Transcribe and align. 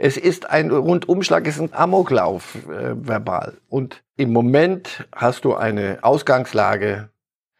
Es 0.00 0.16
ist 0.16 0.48
ein 0.48 0.70
Rundumschlag, 0.70 1.44
es 1.48 1.56
ist 1.56 1.60
ein 1.60 1.74
Amoklauf 1.74 2.54
äh, 2.68 2.94
verbal. 2.94 3.58
Und 3.68 4.04
im 4.16 4.32
Moment 4.32 5.08
hast 5.10 5.44
du 5.44 5.56
eine 5.56 5.98
Ausgangslage, 6.02 7.08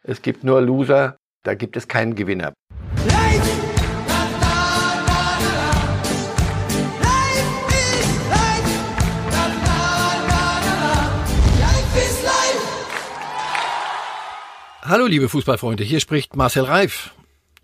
es 0.03 0.21
gibt 0.21 0.45
nur 0.45 0.61
Loser, 0.61 1.17
da 1.43 1.53
gibt 1.53 1.75
es 1.75 1.89
keinen 1.89 2.15
Gewinner. 2.15 2.53
Hallo 14.81 15.07
liebe 15.07 15.27
Fußballfreunde, 15.27 15.83
hier 15.83 15.99
spricht 15.99 16.37
Marcel 16.37 16.63
Reif. 16.63 17.13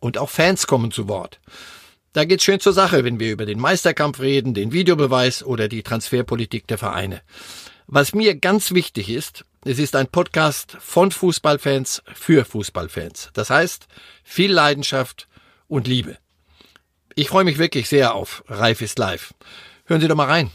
Und 0.00 0.18
auch 0.18 0.30
Fans 0.30 0.66
kommen 0.66 0.90
zu 0.90 1.08
Wort. 1.08 1.40
Da 2.12 2.24
geht's 2.24 2.44
schön 2.44 2.60
zur 2.60 2.72
Sache, 2.72 3.04
wenn 3.04 3.20
wir 3.20 3.30
über 3.30 3.46
den 3.46 3.60
Meisterkampf 3.60 4.20
reden, 4.20 4.54
den 4.54 4.72
Videobeweis 4.72 5.42
oder 5.42 5.68
die 5.68 5.82
Transferpolitik 5.82 6.66
der 6.66 6.78
Vereine. 6.78 7.22
Was 7.86 8.14
mir 8.14 8.34
ganz 8.34 8.72
wichtig 8.72 9.08
ist, 9.08 9.44
es 9.64 9.78
ist 9.78 9.96
ein 9.96 10.08
Podcast 10.08 10.76
von 10.80 11.10
Fußballfans 11.10 12.02
für 12.14 12.44
Fußballfans. 12.44 13.30
Das 13.34 13.50
heißt, 13.50 13.86
viel 14.24 14.52
Leidenschaft 14.52 15.28
und 15.68 15.86
Liebe. 15.86 16.18
Ich 17.14 17.28
freue 17.28 17.44
mich 17.44 17.58
wirklich 17.58 17.88
sehr 17.88 18.14
auf 18.14 18.44
Reif 18.46 18.80
ist 18.80 18.98
live. 18.98 19.34
Hören 19.86 20.00
Sie 20.00 20.08
doch 20.08 20.16
mal 20.16 20.26
rein. 20.26 20.50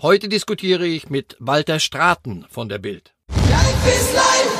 Heute 0.00 0.28
diskutiere 0.28 0.86
ich 0.86 1.10
mit 1.10 1.36
Walter 1.40 1.80
Straten 1.80 2.46
von 2.48 2.68
der 2.68 2.78
Bild. 2.78 3.12
Reif 3.30 3.86
ist 3.86 4.14
live! 4.14 4.58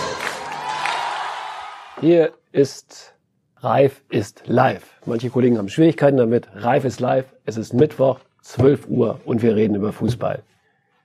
Hier 2.01 2.35
ist 2.53 3.15
Reif 3.61 4.03
ist 4.09 4.45
live. 4.47 4.85
Manche 5.05 5.31
Kollegen 5.31 5.59
haben 5.59 5.69
Schwierigkeiten 5.69 6.17
damit. 6.17 6.47
Reif 6.55 6.85
ist 6.85 7.01
live. 7.01 7.25
Es 7.45 7.57
ist 7.57 7.75
Mittwoch, 7.75 8.21
12 8.43 8.87
Uhr 8.87 9.19
und 9.25 9.43
wir 9.43 9.57
reden 9.57 9.75
über 9.75 9.93
Fußball. 9.93 10.45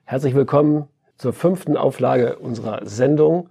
Herzlich 0.04 0.36
willkommen 0.36 0.88
zur 1.16 1.32
fünften 1.32 1.76
Auflage 1.76 2.36
unserer 2.36 2.86
Sendung. 2.86 3.48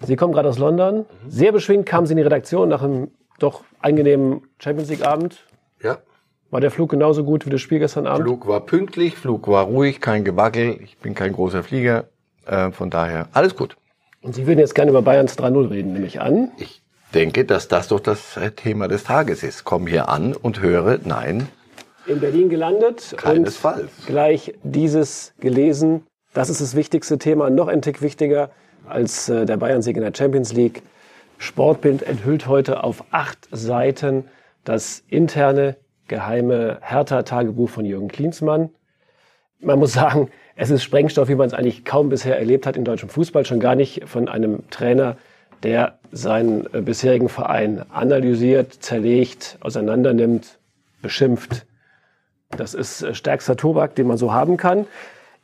Sie 0.00 0.16
kommen 0.16 0.32
gerade 0.32 0.48
aus 0.48 0.58
London. 0.58 1.04
Sehr 1.28 1.52
beschwingt 1.52 1.84
kamen 1.84 2.06
Sie 2.06 2.14
in 2.14 2.16
die 2.16 2.22
Redaktion 2.22 2.70
nach 2.70 2.80
einem 2.80 3.10
doch 3.40 3.62
angenehmen 3.80 4.40
Champions 4.58 4.88
League 4.88 5.04
Abend. 5.04 5.44
Ja. 5.82 5.98
War 6.50 6.62
der 6.62 6.70
Flug 6.70 6.92
genauso 6.92 7.24
gut 7.24 7.44
wie 7.44 7.50
das 7.50 7.60
Spiel 7.60 7.78
gestern 7.78 8.06
Abend? 8.06 8.26
Flug 8.26 8.46
war 8.48 8.60
pünktlich, 8.60 9.16
Flug 9.16 9.48
war 9.48 9.64
ruhig, 9.64 10.00
kein 10.00 10.24
Gewackel. 10.24 10.78
Ich 10.82 10.96
bin 10.96 11.14
kein 11.14 11.34
großer 11.34 11.62
Flieger. 11.62 12.04
Äh, 12.46 12.70
von 12.70 12.88
daher 12.88 13.28
alles 13.34 13.54
gut. 13.54 13.76
Und 14.22 14.34
Sie 14.34 14.46
würden 14.46 14.60
jetzt 14.60 14.74
gerne 14.74 14.92
über 14.92 15.02
Bayerns 15.02 15.38
3-0 15.38 15.68
reden, 15.68 15.92
nehme 15.92 16.06
ich 16.06 16.22
an. 16.22 16.52
Ich 16.56 16.83
denke, 17.14 17.44
dass 17.44 17.68
das 17.68 17.88
doch 17.88 18.00
das 18.00 18.38
Thema 18.56 18.88
des 18.88 19.04
Tages 19.04 19.42
ist. 19.42 19.64
Komm 19.64 19.86
hier 19.86 20.08
an 20.08 20.34
und 20.34 20.60
höre, 20.60 20.98
nein. 21.04 21.48
In 22.06 22.20
Berlin 22.20 22.48
gelandet. 22.48 23.14
Keinesfalls. 23.16 23.90
Und 24.00 24.06
gleich 24.06 24.54
dieses 24.62 25.32
gelesen. 25.40 26.02
Das 26.34 26.50
ist 26.50 26.60
das 26.60 26.74
wichtigste 26.74 27.18
Thema, 27.18 27.48
noch 27.48 27.68
ein 27.68 27.80
Tick 27.80 28.02
wichtiger 28.02 28.50
als 28.86 29.28
äh, 29.28 29.46
der 29.46 29.56
Bayern-Sieg 29.56 29.96
in 29.96 30.02
der 30.02 30.12
Champions 30.14 30.52
League. 30.52 30.82
Sportbild 31.38 32.02
enthüllt 32.02 32.46
heute 32.46 32.84
auf 32.84 33.04
acht 33.10 33.48
Seiten 33.50 34.24
das 34.64 35.04
interne, 35.08 35.76
geheime 36.08 36.78
Hertha-Tagebuch 36.82 37.70
von 37.70 37.84
Jürgen 37.84 38.08
Klinsmann. 38.08 38.70
Man 39.60 39.78
muss 39.78 39.92
sagen, 39.92 40.30
es 40.56 40.70
ist 40.70 40.82
Sprengstoff, 40.82 41.28
wie 41.28 41.34
man 41.34 41.46
es 41.46 41.54
eigentlich 41.54 41.84
kaum 41.84 42.08
bisher 42.08 42.38
erlebt 42.38 42.66
hat 42.66 42.76
in 42.76 42.84
deutschem 42.84 43.08
Fußball, 43.08 43.46
schon 43.46 43.60
gar 43.60 43.74
nicht 43.74 44.06
von 44.06 44.28
einem 44.28 44.68
Trainer, 44.70 45.16
der 45.64 45.98
seinen 46.12 46.72
äh, 46.72 46.82
bisherigen 46.82 47.28
Verein 47.28 47.84
analysiert, 47.90 48.72
zerlegt, 48.74 49.58
auseinandernimmt, 49.60 50.58
beschimpft. 51.02 51.66
Das 52.50 52.74
ist 52.74 53.02
äh, 53.02 53.14
stärkster 53.14 53.56
Tobak, 53.56 53.94
den 53.96 54.06
man 54.06 54.18
so 54.18 54.32
haben 54.32 54.56
kann. 54.56 54.86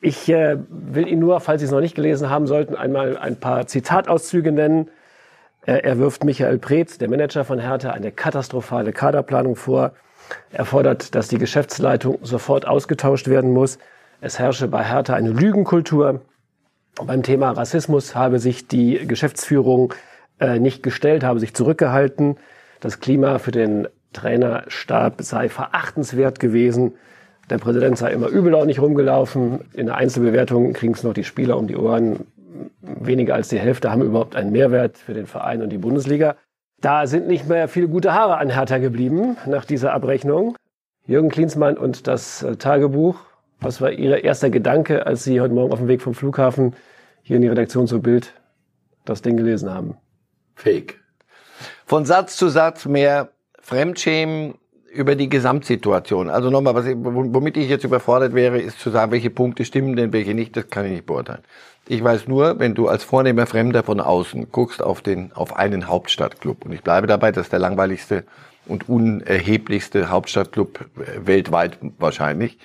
Ich 0.01 0.29
äh, 0.29 0.59
will 0.69 1.09
Ihnen 1.09 1.21
nur, 1.21 1.41
falls 1.41 1.61
Sie 1.61 1.67
es 1.67 1.73
noch 1.73 1.81
nicht 1.81 1.95
gelesen 1.95 2.31
haben 2.31 2.47
sollten, 2.47 2.77
einmal 2.77 3.17
ein 3.17 3.37
paar 3.37 3.67
Zitatauszüge 3.67 4.53
nennen. 4.53 4.89
Er 5.67 5.99
wirft 5.99 6.25
Michael 6.25 6.59
Preetz, 6.59 6.97
der 6.97 7.11
Manager 7.11 7.45
von 7.45 7.59
Hertha, 7.59 7.91
eine 7.91 8.13
katastrophale 8.13 8.93
Kaderplanung 8.93 9.57
vor. 9.57 9.93
Er 10.51 10.65
fordert, 10.65 11.15
dass 11.15 11.29
die 11.29 11.37
Geschäftsleitung 11.37 12.19
sofort 12.23 12.67
ausgetauscht 12.67 13.29
werden 13.29 13.53
muss. 13.53 13.79
Es 14.23 14.39
herrsche 14.39 14.69
bei 14.69 14.83
Hertha 14.83 15.13
eine 15.13 15.29
Lügenkultur. 15.29 16.23
Beim 17.05 17.23
Thema 17.23 17.51
Rassismus 17.51 18.15
habe 18.15 18.39
sich 18.39 18.69
die 18.69 19.07
Geschäftsführung 19.07 19.93
äh, 20.41 20.59
nicht 20.59 20.83
gestellt, 20.83 21.25
habe 21.25 21.41
sich 21.41 21.55
zurückgehalten. 21.55 22.37
Das 22.81 23.01
Klima 23.01 23.39
für 23.39 23.51
den 23.51 23.89
Trainerstab 24.12 25.23
sei 25.23 25.49
verachtenswert 25.49 26.41
gewesen. 26.41 26.95
Der 27.49 27.59
Präsident 27.59 27.99
sei 27.99 28.12
immer 28.12 28.28
übel 28.28 28.55
auch 28.55 28.65
nicht 28.65 28.81
rumgelaufen. 28.81 29.61
In 29.73 29.87
der 29.87 29.97
Einzelbewertung 29.97 30.73
kriegen 30.73 30.95
es 30.95 31.03
noch 31.03 31.15
die 31.15 31.25
Spieler 31.25 31.56
um 31.56 31.67
die 31.67 31.77
Ohren. 31.77 32.27
Weniger 32.83 33.34
als 33.34 33.49
die 33.49 33.59
Hälfte 33.59 33.91
haben 33.91 34.03
überhaupt 34.03 34.37
einen 34.37 34.53
Mehrwert 34.53 34.99
für 34.99 35.15
den 35.15 35.27
Verein 35.27 35.62
und 35.62 35.71
die 35.71 35.78
Bundesliga. 35.78 36.37
Da 36.81 37.07
sind 37.07 37.28
nicht 37.28 37.49
mehr 37.49 37.69
viele 37.69 37.89
gute 37.89 38.15
Haare 38.15 38.39
an 38.39 38.51
Hertha 38.51 38.78
geblieben 38.78 39.37
nach 39.47 39.65
dieser 39.65 39.93
Abrechnung. 39.93 40.57
Jürgen 41.07 41.28
Klinsmann 41.28 41.77
und 41.77 42.07
das 42.07 42.43
äh, 42.43 42.57
Tagebuch 42.57 43.31
was 43.61 43.81
war 43.83 43.93
Ihr 43.93 44.25
erster 44.25 44.49
Gedanke, 44.49 45.07
als 45.07 45.25
Sie 45.25 45.41
heute 45.41 45.53
Morgen 45.53 45.72
auf 45.72 45.81
dem 45.81 45.89
Weg 45.89 46.01
vom 46.01 46.15
Flughafen 46.15 46.75
hier 47.22 47.37
in 47.37 47.43
die 47.43 47.49
Redaktion 47.49 47.87
zur 47.87 48.01
Bild 48.01 48.33
das 49.05 49.21
Ding 49.21 49.37
gelesen 49.37 49.72
haben? 49.72 49.97
Fake. 50.60 51.00
Von 51.87 52.04
Satz 52.04 52.37
zu 52.37 52.48
Satz 52.48 52.87
mehr 52.87 53.31
Fremdschämen 53.60 54.54
über 54.93 55.15
die 55.15 55.28
Gesamtsituation. 55.28 56.28
Also 56.28 56.50
nochmal, 56.50 56.75
was 56.75 56.87
ich, 56.87 56.97
womit 56.97 57.56
ich 57.56 57.69
jetzt 57.69 57.84
überfordert 57.84 58.34
wäre, 58.34 58.60
ist 58.60 58.81
zu 58.81 58.91
sagen, 58.91 59.12
welche 59.12 59.31
Punkte 59.31 59.65
stimmen 59.65 59.97
denn, 59.97 60.12
welche 60.12 60.34
nicht, 60.34 60.56
das 60.56 60.69
kann 60.69 60.84
ich 60.87 60.93
nicht 60.93 61.06
beurteilen. 61.06 61.43
Ich 61.88 62.03
weiß 62.03 62.28
nur, 62.28 62.59
wenn 62.59 62.75
du 62.75 62.88
als 62.88 63.04
vornehmer 63.04 63.47
Fremder 63.47 63.82
von 63.82 64.00
außen 64.00 64.53
guckst 64.53 64.82
auf 64.82 65.00
den, 65.00 65.32
auf 65.32 65.56
einen 65.56 65.88
Hauptstadtclub, 65.88 66.65
und 66.65 66.72
ich 66.72 66.82
bleibe 66.82 67.06
dabei, 67.06 67.32
das 67.32 67.47
ist 67.47 67.53
der 67.53 67.59
langweiligste 67.59 68.25
und 68.66 68.88
unerheblichste 68.88 70.10
Hauptstadtclub 70.10 70.84
weltweit 71.25 71.78
wahrscheinlich, 71.98 72.59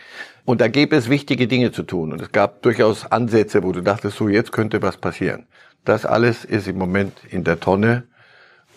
und 0.44 0.62
da 0.62 0.68
gäbe 0.68 0.96
es 0.96 1.10
wichtige 1.10 1.48
Dinge 1.48 1.72
zu 1.72 1.84
tun. 1.84 2.14
Und 2.14 2.22
es 2.22 2.32
gab 2.32 2.62
durchaus 2.62 3.12
Ansätze, 3.12 3.64
wo 3.64 3.72
du 3.72 3.82
dachtest, 3.82 4.18
so 4.18 4.28
jetzt 4.28 4.52
könnte 4.52 4.82
was 4.82 4.98
passieren. 4.98 5.48
Das 5.86 6.06
alles 6.06 6.44
ist 6.44 6.68
im 6.68 6.78
Moment 6.78 7.14
in 7.30 7.44
der 7.44 7.60
Tonne. 7.60 8.04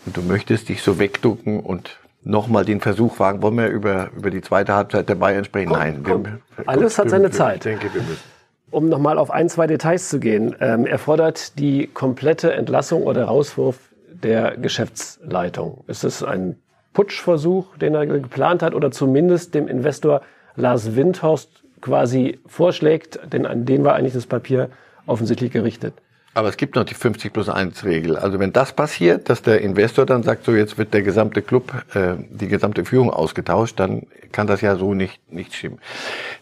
Und 0.06 0.16
du 0.16 0.22
möchtest 0.22 0.68
dich 0.68 0.82
so 0.82 0.98
wegducken 0.98 1.60
und 1.60 1.98
nochmal 2.22 2.64
den 2.64 2.80
Versuch 2.80 3.18
wagen, 3.18 3.42
wollen 3.42 3.56
wir 3.56 3.68
über, 3.68 4.10
über 4.16 4.30
die 4.30 4.42
zweite 4.42 4.74
Halbzeit 4.74 5.08
der 5.08 5.14
Bayern 5.14 5.44
sprechen? 5.44 5.70
Komm, 5.70 5.78
Nein. 5.78 6.02
Komm. 6.04 6.24
Wir, 6.24 6.40
alles 6.66 6.96
wir, 6.96 7.04
hat 7.04 7.10
seine 7.10 7.24
wir, 7.24 7.32
Zeit. 7.32 7.64
denke, 7.64 7.92
wir 7.92 8.02
müssen. 8.02 8.22
Um 8.70 8.88
nochmal 8.88 9.16
auf 9.18 9.30
ein, 9.30 9.48
zwei 9.48 9.66
Details 9.66 10.10
zu 10.10 10.20
gehen. 10.20 10.54
Ähm, 10.60 10.86
er 10.86 10.98
fordert 10.98 11.58
die 11.58 11.86
komplette 11.86 12.52
Entlassung 12.52 13.02
oder 13.02 13.24
Rauswurf 13.24 13.78
der 14.10 14.56
Geschäftsleitung. 14.58 15.84
Ist 15.86 16.04
es 16.04 16.22
ein 16.22 16.56
Putschversuch, 16.92 17.76
den 17.78 17.94
er 17.94 18.06
geplant 18.06 18.62
hat, 18.62 18.74
oder 18.74 18.90
zumindest 18.90 19.54
dem 19.54 19.68
Investor 19.68 20.20
Lars 20.56 20.96
Windhorst 20.96 21.62
quasi 21.80 22.40
vorschlägt, 22.46 23.20
denn 23.32 23.46
an 23.46 23.64
den 23.64 23.84
war 23.84 23.94
eigentlich 23.94 24.14
das 24.14 24.26
Papier 24.26 24.68
offensichtlich 25.06 25.52
gerichtet. 25.52 25.94
Aber 26.34 26.48
es 26.48 26.56
gibt 26.56 26.76
noch 26.76 26.84
die 26.84 26.94
50 26.94 27.32
plus 27.32 27.48
1 27.48 27.84
Regel. 27.84 28.16
Also 28.16 28.38
wenn 28.38 28.52
das 28.52 28.72
passiert, 28.72 29.28
dass 29.28 29.42
der 29.42 29.60
Investor 29.60 30.06
dann 30.06 30.22
sagt, 30.22 30.44
so 30.44 30.54
jetzt 30.54 30.78
wird 30.78 30.94
der 30.94 31.02
gesamte 31.02 31.42
Club, 31.42 31.72
äh, 31.94 32.14
die 32.30 32.48
gesamte 32.48 32.84
Führung 32.84 33.10
ausgetauscht, 33.10 33.80
dann 33.80 34.06
kann 34.30 34.46
das 34.46 34.60
ja 34.60 34.76
so 34.76 34.94
nicht, 34.94 35.20
nicht 35.32 35.54
stimmen. 35.54 35.80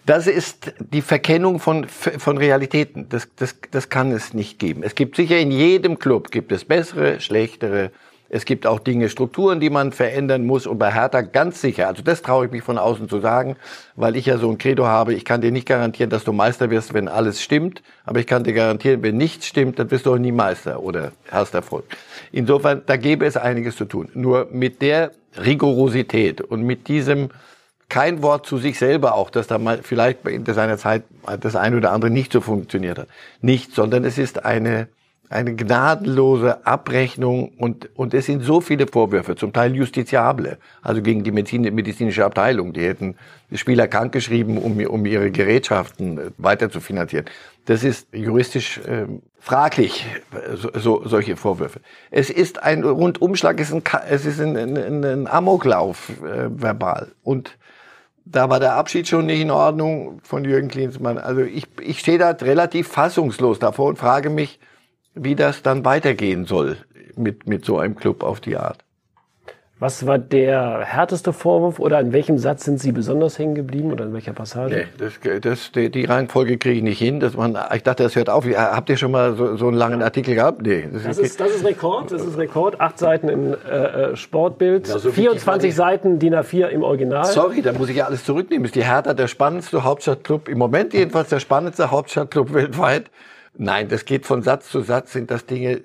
Das 0.04 0.26
ist 0.26 0.74
die 0.80 1.02
Verkennung 1.02 1.60
von, 1.60 1.86
von 1.86 2.36
Realitäten. 2.36 3.08
Das, 3.08 3.28
das, 3.36 3.56
das 3.70 3.88
kann 3.88 4.12
es 4.12 4.34
nicht 4.34 4.58
geben. 4.58 4.82
Es 4.82 4.94
gibt 4.94 5.16
sicher 5.16 5.38
in 5.38 5.50
jedem 5.50 5.98
Club, 5.98 6.30
gibt 6.30 6.52
es 6.52 6.64
bessere, 6.64 7.20
schlechtere, 7.20 7.90
es 8.28 8.44
gibt 8.44 8.66
auch 8.66 8.78
Dinge, 8.78 9.08
Strukturen, 9.08 9.60
die 9.60 9.70
man 9.70 9.92
verändern 9.92 10.46
muss. 10.46 10.66
Und 10.66 10.78
bei 10.78 10.92
Hertha 10.92 11.20
ganz 11.20 11.60
sicher, 11.60 11.88
also 11.88 12.02
das 12.02 12.22
traue 12.22 12.46
ich 12.46 12.52
mich 12.52 12.62
von 12.62 12.78
außen 12.78 13.08
zu 13.08 13.20
sagen, 13.20 13.56
weil 13.94 14.16
ich 14.16 14.26
ja 14.26 14.38
so 14.38 14.50
ein 14.50 14.58
Credo 14.58 14.86
habe, 14.86 15.14
ich 15.14 15.24
kann 15.24 15.40
dir 15.40 15.52
nicht 15.52 15.66
garantieren, 15.66 16.10
dass 16.10 16.24
du 16.24 16.32
Meister 16.32 16.70
wirst, 16.70 16.94
wenn 16.94 17.08
alles 17.08 17.42
stimmt. 17.42 17.82
Aber 18.04 18.18
ich 18.18 18.26
kann 18.26 18.44
dir 18.44 18.52
garantieren, 18.52 19.02
wenn 19.02 19.16
nichts 19.16 19.46
stimmt, 19.46 19.78
dann 19.78 19.90
wirst 19.90 20.06
du 20.06 20.14
auch 20.14 20.18
nie 20.18 20.32
Meister 20.32 20.82
oder 20.82 21.12
hast 21.30 21.54
Erfolg. 21.54 21.84
Insofern, 22.32 22.82
da 22.86 22.96
gäbe 22.96 23.26
es 23.26 23.36
einiges 23.36 23.76
zu 23.76 23.84
tun. 23.84 24.08
Nur 24.14 24.48
mit 24.50 24.82
der 24.82 25.12
Rigorosität 25.36 26.40
und 26.40 26.62
mit 26.62 26.88
diesem 26.88 27.30
kein 27.88 28.22
Wort 28.22 28.46
zu 28.46 28.58
sich 28.58 28.78
selber 28.78 29.14
auch, 29.14 29.30
dass 29.30 29.46
da 29.46 29.58
mal 29.58 29.80
vielleicht 29.82 30.26
in 30.26 30.44
seiner 30.44 30.76
Zeit 30.76 31.04
das 31.40 31.54
eine 31.54 31.76
oder 31.76 31.92
andere 31.92 32.10
nicht 32.10 32.32
so 32.32 32.40
funktioniert 32.40 32.98
hat. 32.98 33.08
Nicht, 33.40 33.74
sondern 33.74 34.04
es 34.04 34.18
ist 34.18 34.44
eine, 34.44 34.88
eine 35.28 35.54
gnadenlose 35.54 36.66
Abrechnung 36.66 37.48
und, 37.58 37.88
und 37.96 38.14
es 38.14 38.26
sind 38.26 38.42
so 38.42 38.60
viele 38.60 38.86
Vorwürfe, 38.86 39.34
zum 39.34 39.52
Teil 39.52 39.74
justiziable, 39.74 40.58
also 40.82 41.02
gegen 41.02 41.24
die 41.24 41.32
medizinische 41.32 42.24
Abteilung. 42.24 42.72
Die 42.72 42.82
hätten 42.82 43.16
Spieler 43.52 43.88
krankgeschrieben, 43.88 44.58
um, 44.58 44.78
um 44.86 45.06
ihre 45.06 45.30
Gerätschaften 45.30 46.18
äh, 46.18 46.30
weiter 46.38 46.70
zu 46.70 46.80
finanzieren. 46.80 47.26
Das 47.64 47.82
ist 47.82 48.06
juristisch 48.12 48.78
äh, 48.78 49.06
fraglich, 49.40 50.06
so, 50.54 50.70
so, 50.74 51.02
solche 51.06 51.36
Vorwürfe. 51.36 51.80
Es 52.10 52.30
ist 52.30 52.62
ein 52.62 52.84
Rundumschlag, 52.84 53.60
es 53.60 53.70
ist 53.70 53.74
ein, 53.74 53.82
es 54.08 54.26
ist 54.26 54.40
ein, 54.40 54.56
ein, 54.56 55.04
ein 55.04 55.26
Amoklauf 55.26 56.10
äh, 56.22 56.48
verbal. 56.50 57.12
Und 57.22 57.56
da 58.24 58.50
war 58.50 58.60
der 58.60 58.74
Abschied 58.74 59.06
schon 59.08 59.26
nicht 59.26 59.40
in 59.40 59.50
Ordnung 59.50 60.20
von 60.22 60.44
Jürgen 60.44 60.68
Klinsmann. 60.68 61.18
Also 61.18 61.42
ich, 61.42 61.66
ich 61.80 62.00
stehe 62.00 62.18
da 62.18 62.30
relativ 62.30 62.88
fassungslos 62.88 63.58
davor 63.58 63.88
und 63.88 63.98
frage 63.98 64.30
mich, 64.30 64.58
wie 65.16 65.34
das 65.34 65.62
dann 65.62 65.84
weitergehen 65.84 66.44
soll 66.44 66.76
mit, 67.16 67.48
mit 67.48 67.64
so 67.64 67.78
einem 67.78 67.96
Club 67.96 68.22
auf 68.22 68.40
die 68.40 68.56
Art. 68.56 68.86
Was 69.78 70.06
war 70.06 70.18
der 70.18 70.86
härteste 70.86 71.34
Vorwurf 71.34 71.78
oder 71.78 72.00
in 72.00 72.14
welchem 72.14 72.38
Satz 72.38 72.64
sind 72.64 72.80
Sie 72.80 72.92
besonders 72.92 73.38
hängen 73.38 73.54
geblieben 73.54 73.92
oder 73.92 74.06
in 74.06 74.14
welcher 74.14 74.32
Passage? 74.32 74.74
Nee, 74.74 74.86
das, 74.96 75.20
das, 75.42 75.70
die, 75.70 75.90
die 75.90 76.06
Reihenfolge 76.06 76.56
kriege 76.56 76.78
ich 76.78 76.82
nicht 76.82 76.98
hin. 76.98 77.20
Dass 77.20 77.36
man, 77.36 77.58
ich 77.74 77.82
dachte, 77.82 78.04
das 78.04 78.16
hört 78.16 78.30
auf. 78.30 78.46
Habt 78.46 78.88
ihr 78.88 78.96
schon 78.96 79.10
mal 79.10 79.36
so, 79.36 79.56
so 79.56 79.68
einen 79.68 79.76
langen 79.76 80.02
Artikel 80.02 80.34
gehabt? 80.34 80.62
Nee. 80.62 80.88
Das, 80.90 81.02
das 81.02 81.18
ist, 81.18 81.38
das 81.38 81.56
ist 81.56 81.64
Rekord. 81.66 82.10
Das 82.10 82.24
ist 82.24 82.38
Rekord. 82.38 82.80
Acht 82.80 82.98
Seiten 82.98 83.28
im 83.28 83.52
äh, 83.52 83.56
äh 83.56 84.16
Sportbild, 84.16 84.88
ja, 84.88 84.98
so 84.98 85.12
24 85.12 85.74
Seiten 85.74 86.18
DIN 86.18 86.34
A4 86.34 86.68
im 86.68 86.82
Original. 86.82 87.26
Sorry, 87.26 87.60
da 87.60 87.74
muss 87.74 87.90
ich 87.90 87.96
ja 87.96 88.06
alles 88.06 88.24
zurücknehmen. 88.24 88.64
Ist 88.64 88.76
die 88.76 88.84
Hertha 88.84 89.12
der 89.12 89.28
spannendste 89.28 89.84
Hauptstadtclub, 89.84 90.48
im 90.48 90.56
Moment 90.56 90.94
jedenfalls 90.94 91.28
der 91.28 91.40
spannendste 91.40 91.90
Hauptstadtclub 91.90 92.54
weltweit. 92.54 93.10
Nein, 93.58 93.88
das 93.88 94.04
geht 94.04 94.26
von 94.26 94.42
Satz 94.42 94.68
zu 94.68 94.82
Satz, 94.82 95.12
sind 95.12 95.30
das 95.30 95.46
Dinge, 95.46 95.82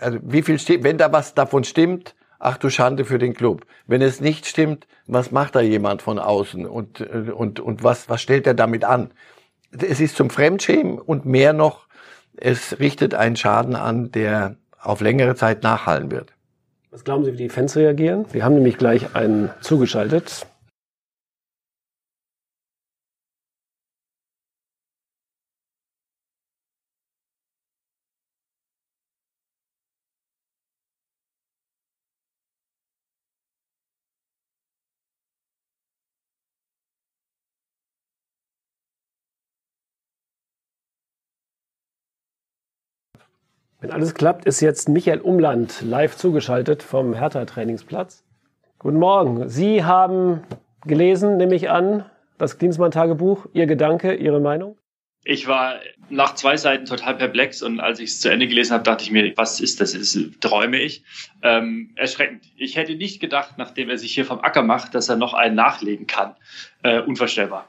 also 0.00 0.18
wie 0.22 0.42
viel 0.42 0.58
steht, 0.58 0.82
wenn 0.82 0.98
da 0.98 1.12
was 1.12 1.34
davon 1.34 1.64
stimmt, 1.64 2.14
ach 2.38 2.56
du 2.56 2.70
Schande 2.70 3.04
für 3.04 3.18
den 3.18 3.34
Club. 3.34 3.66
Wenn 3.86 4.02
es 4.02 4.20
nicht 4.20 4.46
stimmt, 4.46 4.86
was 5.06 5.30
macht 5.30 5.54
da 5.54 5.60
jemand 5.60 6.02
von 6.02 6.18
außen 6.18 6.66
und, 6.66 7.00
und, 7.00 7.60
und 7.60 7.84
was, 7.84 8.08
was 8.08 8.22
stellt 8.22 8.46
er 8.46 8.54
damit 8.54 8.84
an? 8.84 9.12
Es 9.78 10.00
ist 10.00 10.16
zum 10.16 10.30
Fremdschämen 10.30 10.98
und 10.98 11.24
mehr 11.24 11.52
noch, 11.52 11.86
es 12.36 12.78
richtet 12.80 13.14
einen 13.14 13.36
Schaden 13.36 13.76
an, 13.76 14.10
der 14.10 14.56
auf 14.80 15.00
längere 15.00 15.34
Zeit 15.34 15.62
nachhallen 15.62 16.10
wird. 16.10 16.32
Was 16.90 17.04
glauben 17.04 17.24
Sie, 17.24 17.32
wie 17.32 17.36
die 17.36 17.48
Fans 17.48 17.76
reagieren? 17.76 18.26
Wir 18.32 18.44
haben 18.44 18.54
nämlich 18.54 18.76
gleich 18.76 19.14
einen 19.14 19.50
zugeschaltet. 19.60 20.46
Wenn 43.82 43.90
alles 43.90 44.14
klappt, 44.14 44.44
ist 44.44 44.60
jetzt 44.60 44.88
Michael 44.88 45.18
Umland 45.18 45.82
live 45.82 46.16
zugeschaltet 46.16 46.84
vom 46.84 47.14
Hertha-Trainingsplatz. 47.14 48.24
Guten 48.78 49.00
Morgen. 49.00 49.48
Sie 49.48 49.82
haben 49.82 50.44
gelesen, 50.86 51.36
nehme 51.36 51.56
ich 51.56 51.68
an, 51.68 52.04
das 52.38 52.58
Klinsmann-Tagebuch. 52.58 53.46
Ihr 53.54 53.66
Gedanke, 53.66 54.14
Ihre 54.14 54.38
Meinung? 54.38 54.78
Ich 55.24 55.48
war 55.48 55.80
nach 56.10 56.36
zwei 56.36 56.56
Seiten 56.56 56.84
total 56.84 57.16
perplex 57.16 57.60
und 57.60 57.80
als 57.80 57.98
ich 57.98 58.10
es 58.10 58.20
zu 58.20 58.30
Ende 58.30 58.46
gelesen 58.46 58.72
habe, 58.72 58.84
dachte 58.84 59.02
ich 59.02 59.10
mir, 59.10 59.32
was 59.36 59.58
ist 59.58 59.80
das? 59.80 59.94
Ist, 59.94 60.40
träume 60.40 60.78
ich? 60.78 61.02
Ähm, 61.42 61.90
erschreckend. 61.96 62.44
Ich 62.56 62.76
hätte 62.76 62.94
nicht 62.94 63.18
gedacht, 63.18 63.54
nachdem 63.58 63.90
er 63.90 63.98
sich 63.98 64.14
hier 64.14 64.24
vom 64.24 64.42
Acker 64.42 64.62
macht, 64.62 64.94
dass 64.94 65.08
er 65.08 65.16
noch 65.16 65.34
einen 65.34 65.56
nachlegen 65.56 66.06
kann. 66.06 66.36
Äh, 66.84 67.00
unvorstellbar. 67.00 67.68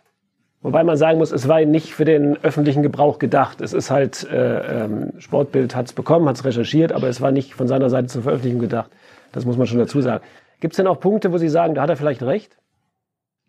Wobei 0.64 0.86
man 0.86 0.96
sagen 0.96 1.18
muss, 1.20 1.34
es 1.34 1.50
war 1.50 1.60
nicht 1.66 1.94
für 1.94 2.06
den 2.06 2.38
öffentlichen 2.42 2.84
Gebrauch 2.84 3.20
gedacht. 3.20 3.60
Es 3.60 3.74
ist 3.74 3.92
halt, 3.92 4.26
äh, 4.32 4.86
ähm, 4.86 5.12
Sportbild 5.20 5.76
hat 5.76 5.88
es 5.88 5.94
bekommen, 5.94 6.28
hat 6.30 6.38
es 6.38 6.46
recherchiert, 6.46 6.94
aber 6.94 7.10
es 7.10 7.20
war 7.20 7.32
nicht 7.32 7.54
von 7.54 7.68
seiner 7.68 7.90
Seite 7.90 8.08
zur 8.08 8.24
Veröffentlichung 8.24 8.62
gedacht. 8.62 8.90
Das 9.34 9.46
muss 9.46 9.58
man 9.58 9.68
schon 9.68 9.80
dazu 9.80 10.00
sagen. 10.00 10.24
Gibt 10.62 10.74
es 10.74 10.78
denn 10.78 10.88
auch 10.88 11.02
Punkte, 11.02 11.34
wo 11.34 11.38
Sie 11.38 11.50
sagen, 11.50 11.76
da 11.76 11.82
hat 11.82 11.90
er 11.90 11.98
vielleicht 11.98 12.24
recht? 12.24 12.58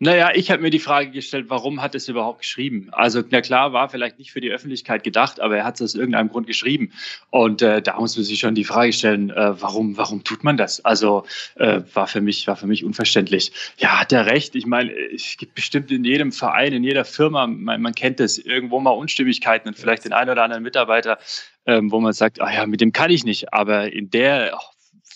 Naja, 0.04 0.32
ich 0.34 0.50
habe 0.50 0.60
mir 0.60 0.68
die 0.68 0.80
Frage 0.80 1.10
gestellt, 1.12 1.46
warum 1.48 1.80
hat 1.80 1.94
es 1.94 2.10
überhaupt 2.10 2.40
geschrieben? 2.40 2.88
Also, 2.92 3.22
na 3.30 3.40
klar, 3.40 3.72
war 3.72 3.88
vielleicht 3.88 4.18
nicht 4.18 4.32
für 4.32 4.42
die 4.42 4.50
Öffentlichkeit 4.50 5.02
gedacht, 5.02 5.40
aber 5.40 5.56
er 5.56 5.64
hat 5.64 5.76
es 5.76 5.80
aus 5.80 5.94
irgendeinem 5.94 6.28
Grund 6.28 6.46
geschrieben. 6.46 6.92
Und 7.30 7.62
äh, 7.62 7.80
da 7.80 7.98
muss 7.98 8.14
man 8.14 8.22
sich 8.26 8.38
schon 8.38 8.54
die 8.54 8.64
Frage 8.64 8.92
stellen, 8.92 9.30
äh, 9.30 9.62
warum, 9.62 9.96
warum 9.96 10.22
tut 10.22 10.44
man 10.44 10.58
das? 10.58 10.84
Also 10.84 11.24
äh, 11.54 11.80
war 11.94 12.06
für 12.06 12.20
mich, 12.20 12.46
war 12.46 12.56
für 12.56 12.66
mich 12.66 12.84
unverständlich. 12.84 13.50
Ja, 13.78 13.98
hat 13.98 14.12
er 14.12 14.26
recht. 14.26 14.54
Ich 14.56 14.66
meine, 14.66 14.92
es 14.92 15.38
gibt 15.38 15.54
bestimmt 15.54 15.90
in 15.90 16.04
jedem 16.04 16.32
Verein, 16.32 16.74
in 16.74 16.84
jeder 16.84 17.06
Firma, 17.06 17.46
man, 17.46 17.80
man 17.80 17.94
kennt 17.94 18.20
es, 18.20 18.36
irgendwo 18.36 18.80
mal 18.80 18.90
Unstimmigkeiten 18.90 19.68
und 19.68 19.78
vielleicht 19.78 20.04
den 20.04 20.12
einen 20.12 20.28
oder 20.28 20.42
anderen 20.42 20.64
Mitarbeiter, 20.64 21.18
ähm, 21.64 21.90
wo 21.90 21.98
man 21.98 22.12
sagt, 22.12 22.42
ah 22.42 22.52
ja, 22.52 22.66
mit 22.66 22.82
dem 22.82 22.92
kann 22.92 23.10
ich 23.10 23.24
nicht. 23.24 23.54
Aber 23.54 23.90
in 23.90 24.10
der 24.10 24.52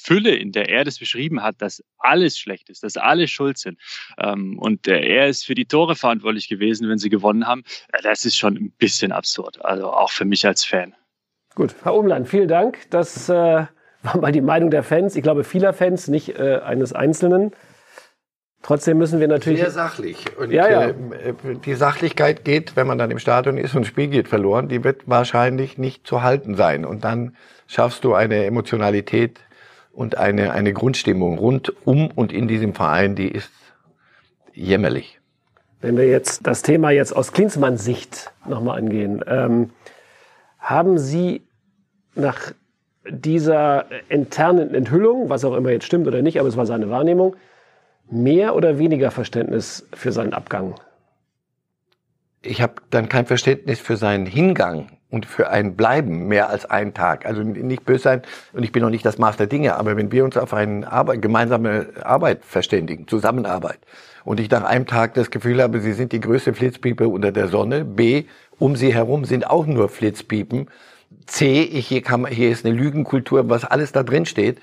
Fülle, 0.09 0.35
in 0.35 0.53
der 0.53 0.71
er 0.71 0.85
das 0.85 0.99
beschrieben 0.99 1.43
hat, 1.43 1.57
dass 1.59 1.85
alles 1.99 2.39
schlecht 2.39 2.71
ist, 2.71 2.83
dass 2.83 2.97
alle 2.97 3.29
schuld 3.29 3.59
sind. 3.59 3.79
Ähm, 4.17 4.59
und 4.59 4.89
äh, 4.89 5.01
er 5.01 5.29
ist 5.29 5.45
für 5.45 5.55
die 5.55 5.67
Tore 5.67 5.97
verantwortlich 5.97 6.49
gewesen, 6.49 6.89
wenn 6.89 6.97
sie 6.97 7.11
gewonnen 7.11 7.47
haben. 7.47 7.63
Äh, 7.93 8.01
das 8.03 8.25
ist 8.25 8.39
schon 8.39 8.57
ein 8.57 8.73
bisschen 8.79 9.13
absurd. 9.13 9.63
Also 9.63 9.93
auch 9.93 10.11
für 10.11 10.25
mich 10.25 10.47
als 10.47 10.65
Fan. 10.65 10.95
Gut, 11.55 11.75
Herr 11.83 11.95
Umland, 11.95 12.27
vielen 12.27 12.49
Dank. 12.49 12.79
Das 12.89 13.29
äh, 13.29 13.33
war 14.03 14.17
mal 14.19 14.33
die 14.33 14.41
Meinung 14.41 14.71
der 14.71 14.83
Fans. 14.83 15.15
Ich 15.15 15.23
glaube, 15.23 15.45
vieler 15.45 15.75
Fans, 15.75 16.09
nicht 16.09 16.39
äh, 16.39 16.61
eines 16.65 16.95
Einzelnen. 16.95 17.53
Trotzdem 18.63 18.97
müssen 18.97 19.21
wir 19.21 19.29
natürlich. 19.29 19.61
Sehr 19.61 19.71
sachlich. 19.71 20.25
Und 20.39 20.51
ja, 20.51 20.71
ja. 20.71 20.89
Äh, 20.89 20.95
die 21.67 21.75
Sachlichkeit 21.75 22.47
geht, 22.47 22.77
wenn 22.77 22.87
man 22.87 22.97
dann 22.97 23.11
im 23.11 23.19
Stadion 23.19 23.59
ist 23.59 23.75
und 23.75 23.83
das 23.83 23.89
Spiel 23.89 24.09
geht 24.09 24.29
verloren, 24.29 24.69
die 24.69 24.85
wird 24.85 25.03
wahrscheinlich 25.07 25.77
nicht 25.77 26.07
zu 26.07 26.23
halten 26.23 26.55
sein. 26.55 26.87
Und 26.87 27.05
dann 27.05 27.37
schaffst 27.67 28.05
du 28.05 28.15
eine 28.15 28.47
Emotionalität, 28.47 29.41
und 29.99 30.17
eine, 30.17 30.53
eine 30.53 30.73
Grundstimmung 30.73 31.39
rund 31.39 31.75
um 31.85 32.09
und 32.13 32.33
in 32.33 32.47
diesem 32.47 32.73
Verein, 32.73 33.17
die 33.17 33.27
ist 33.27 33.51
jämmerlich. 34.55 35.19
Wenn 35.81 35.97
wir 35.97 36.07
jetzt 36.07 36.47
das 36.47 36.63
Thema 36.63 36.91
jetzt 36.91 37.11
aus 37.11 37.33
Klinsmanns 37.33 37.85
Sicht 37.85 38.31
nochmal 38.47 38.79
angehen, 38.79 39.25
ähm, 39.27 39.71
haben 40.61 40.99
Sie 40.99 41.43
nach 42.15 42.53
dieser 43.09 43.87
internen 44.09 44.73
Enthüllung, 44.73 45.31
was 45.31 45.45
auch 45.45 45.57
immer 45.57 45.71
jetzt 45.71 45.87
stimmt 45.87 46.07
oder 46.07 46.23
nicht, 46.23 46.39
aber 46.39 46.49
es 46.49 46.57
war 46.57 46.67
seine 46.67 46.91
Wahrnehmung, 46.91 47.35
mehr 48.09 48.55
oder 48.55 48.79
weniger 48.79 49.11
Verständnis 49.11 49.89
für 49.93 50.13
seinen 50.13 50.33
Abgang? 50.33 50.77
Ich 52.43 52.63
habe 52.63 52.75
dann 52.91 53.09
kein 53.09 53.27
Verständnis 53.27 53.81
für 53.81 53.97
seinen 53.97 54.27
Hingang 54.27 54.91
und 55.11 55.27
für 55.27 55.49
ein 55.51 55.77
Bleiben 55.77 56.29
mehr 56.29 56.51
als 56.51 56.67
einen 56.67 56.95
Tag. 56.95 57.25
Also 57.25 57.43
nicht 57.43 57.85
böse 57.85 58.03
sein 58.03 58.23
und 58.53 58.63
ich 58.63 58.73
bin 58.73 58.83
noch 58.83 58.91
nicht 58.91 59.07
das 59.07 59.19
Maß 59.19 59.37
der 59.37 59.47
Dinge, 59.47 59.77
aber 59.77 59.97
wenn 59.97 60.13
wir 60.13 60.25
uns 60.25 60.37
auf 60.37 60.53
eine 60.53 60.91
Arbeit, 60.91 61.23
gemeinsame 61.23 61.89
Arbeit 62.03 62.45
verständigen, 62.45 63.09
Zusammenarbeit 63.09 63.79
und 64.25 64.41
ich 64.41 64.51
nach 64.51 64.65
einem 64.65 64.87
Tag 64.87 65.15
das 65.15 65.31
Gefühl 65.31 65.63
habe, 65.63 65.81
Sie 65.81 65.93
sind 65.93 66.13
die 66.13 66.21
größte 66.21 66.55
Flitzpiepe 66.55 67.09
unter 67.09 67.33
der 67.33 67.49
Sonne, 67.49 67.85
B, 67.85 68.25
um 68.59 68.77
Sie 68.77 68.93
herum 68.93 69.25
sind 69.25 69.49
auch 69.49 69.67
nur 69.67 69.89
Flitzpiepen, 69.89 70.69
C, 71.27 71.63
ich, 71.63 71.89
hier, 71.89 72.03
kann, 72.03 72.27
hier 72.27 72.51
ist 72.51 72.67
eine 72.67 72.75
Lügenkultur, 72.75 73.49
was 73.49 73.65
alles 73.65 73.93
da 73.93 74.03
drin 74.03 74.27
steht, 74.27 74.61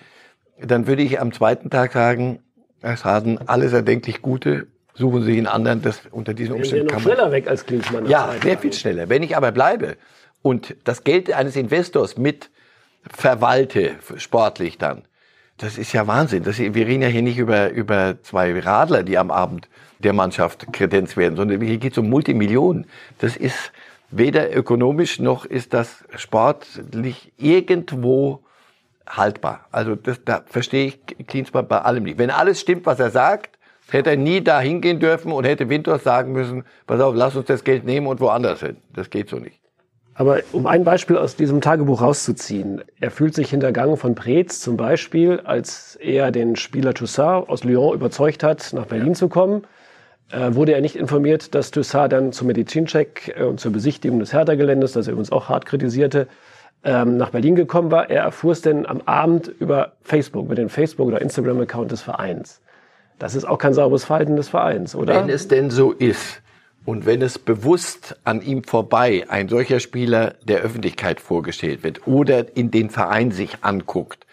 dann 0.61 0.87
würde 0.87 1.01
ich 1.01 1.19
am 1.19 1.31
zweiten 1.31 1.69
Tag 1.69 1.93
sagen, 1.93 2.39
Herr 2.81 2.97
Schaden, 2.97 3.39
alles 3.47 3.73
erdenklich 3.73 4.21
Gute, 4.21 4.67
suchen 4.93 5.23
Sie 5.23 5.37
einen 5.37 5.47
anderen, 5.47 5.81
das 5.81 6.01
unter 6.11 6.33
diesen 6.33 6.53
Umständen 6.53 6.87
kann 6.87 7.03
man... 7.03 7.13
schneller 7.13 7.31
weg 7.31 7.47
als 7.47 7.65
Klinsmann. 7.65 8.05
Ja, 8.05 8.33
sehr 8.41 8.57
viel 8.57 8.73
schneller. 8.73 9.09
Wenn 9.09 9.23
ich 9.23 9.35
aber 9.35 9.51
bleibe, 9.51 9.97
und 10.45 10.75
das 10.83 11.03
Geld 11.03 11.33
eines 11.33 11.55
Investors 11.55 12.17
mit 12.17 12.51
verwalte, 13.01 13.95
sportlich 14.17 14.77
dann, 14.77 15.01
das 15.57 15.79
ist 15.79 15.91
ja 15.91 16.05
Wahnsinn. 16.05 16.43
Das, 16.43 16.59
wir 16.59 16.85
reden 16.85 17.01
ja 17.01 17.07
hier 17.07 17.23
nicht 17.23 17.39
über, 17.39 17.71
über 17.71 18.21
zwei 18.21 18.59
Radler, 18.59 19.01
die 19.01 19.17
am 19.17 19.31
Abend 19.31 19.67
der 19.97 20.13
Mannschaft 20.13 20.71
Kredenz 20.71 21.17
werden, 21.17 21.35
sondern 21.35 21.59
hier 21.61 21.79
geht 21.79 21.93
es 21.93 21.97
um 21.97 22.11
Multimillionen. 22.11 22.85
Das 23.17 23.35
ist 23.35 23.71
weder 24.11 24.55
ökonomisch 24.55 25.17
noch 25.17 25.45
ist 25.45 25.73
das 25.73 26.03
sportlich 26.15 27.33
irgendwo 27.37 28.43
haltbar. 29.07 29.65
Also 29.71 29.95
das, 29.95 30.23
da 30.23 30.43
verstehe 30.45 30.89
ich 30.89 31.25
Klinsmann 31.25 31.67
bei 31.67 31.79
allem 31.79 32.03
nicht. 32.03 32.19
Wenn 32.19 32.29
alles 32.29 32.61
stimmt, 32.61 32.85
was 32.85 32.99
er 32.99 33.09
sagt, 33.09 33.57
hätte 33.89 34.11
er 34.11 34.17
nie 34.17 34.43
da 34.43 34.59
hingehen 34.59 34.99
dürfen 34.99 35.31
und 35.31 35.45
hätte 35.45 35.69
Winters 35.69 36.03
sagen 36.03 36.33
müssen, 36.33 36.65
pass 36.85 37.01
auf, 37.01 37.15
lass 37.15 37.35
uns 37.35 37.47
das 37.47 37.63
Geld 37.63 37.83
nehmen 37.83 38.05
und 38.05 38.19
woanders 38.19 38.59
hin. 38.59 38.77
Das 38.93 39.09
geht 39.09 39.29
so 39.29 39.39
nicht. 39.39 39.64
Aber 40.17 40.39
um 40.53 40.65
ein 40.65 40.85
Beispiel 40.85 41.17
aus 41.17 41.35
diesem 41.35 41.59
Tagebuch 41.59 42.01
rauszuziehen, 42.01 42.81
er 43.01 43.11
fühlt 43.11 43.35
sich 43.35 43.49
hintergangen 43.49 43.97
von 43.97 44.15
Preetz 44.15 44.61
zum 44.61 44.77
Beispiel, 44.77 45.41
als 45.43 45.97
er 45.97 46.31
den 46.31 46.55
Spieler 46.55 46.93
Toussaint 46.93 47.49
aus 47.49 47.65
Lyon 47.65 47.93
überzeugt 47.93 48.41
hat, 48.41 48.71
nach 48.71 48.85
Berlin 48.85 49.09
ja. 49.09 49.13
zu 49.13 49.27
kommen. 49.27 49.63
äh, 50.31 50.55
wurde 50.55 50.73
er 50.73 50.81
nicht 50.81 50.95
informiert, 50.95 51.53
dass 51.53 51.69
Toussaint 51.69 52.13
dann 52.13 52.31
zum 52.31 52.47
Medizincheck 52.47 53.35
äh, 53.37 53.43
und 53.43 53.59
zur 53.59 53.73
Besichtigung 53.73 54.19
des 54.19 54.31
Hertha-Geländes, 54.31 54.93
das 54.93 55.07
er 55.07 55.11
übrigens 55.11 55.33
auch 55.33 55.49
hart 55.49 55.65
kritisierte, 55.65 56.27
ähm, 56.83 57.17
nach 57.17 57.31
Berlin 57.31 57.55
gekommen 57.55 57.91
war. 57.91 58.09
Er 58.09 58.23
erfuhr 58.23 58.53
es 58.53 58.61
denn 58.61 58.85
am 58.85 59.01
Abend 59.01 59.51
über 59.59 59.93
Facebook, 60.01 60.45
über 60.45 60.55
den 60.55 60.69
Facebook- 60.69 61.07
oder 61.07 61.21
Instagram-Account 61.21 61.91
des 61.91 62.01
Vereins. 62.01 62.61
Das 63.19 63.35
ist 63.35 63.45
auch 63.45 63.57
kein 63.57 63.73
sauberes 63.73 64.05
Verhalten 64.05 64.35
des 64.35 64.49
Vereins, 64.49 64.95
oder? 64.95 65.15
Wenn 65.15 65.29
es 65.29 65.47
denn 65.47 65.69
so 65.69 65.91
ist 65.91 66.41
und 66.85 67.05
wenn 67.05 67.21
es 67.21 67.39
bewusst 67.39 68.15
an 68.23 68.41
ihm 68.41 68.63
vorbei 68.63 69.25
ein 69.27 69.49
solcher 69.49 69.79
Spieler 69.79 70.35
der 70.43 70.59
Öffentlichkeit 70.59 71.19
vorgestellt 71.19 71.83
wird 71.83 72.07
oder 72.07 72.55
in 72.55 72.71
den 72.71 72.89
Verein 72.89 73.31
sich 73.31 73.57
anguckt, 73.61 74.25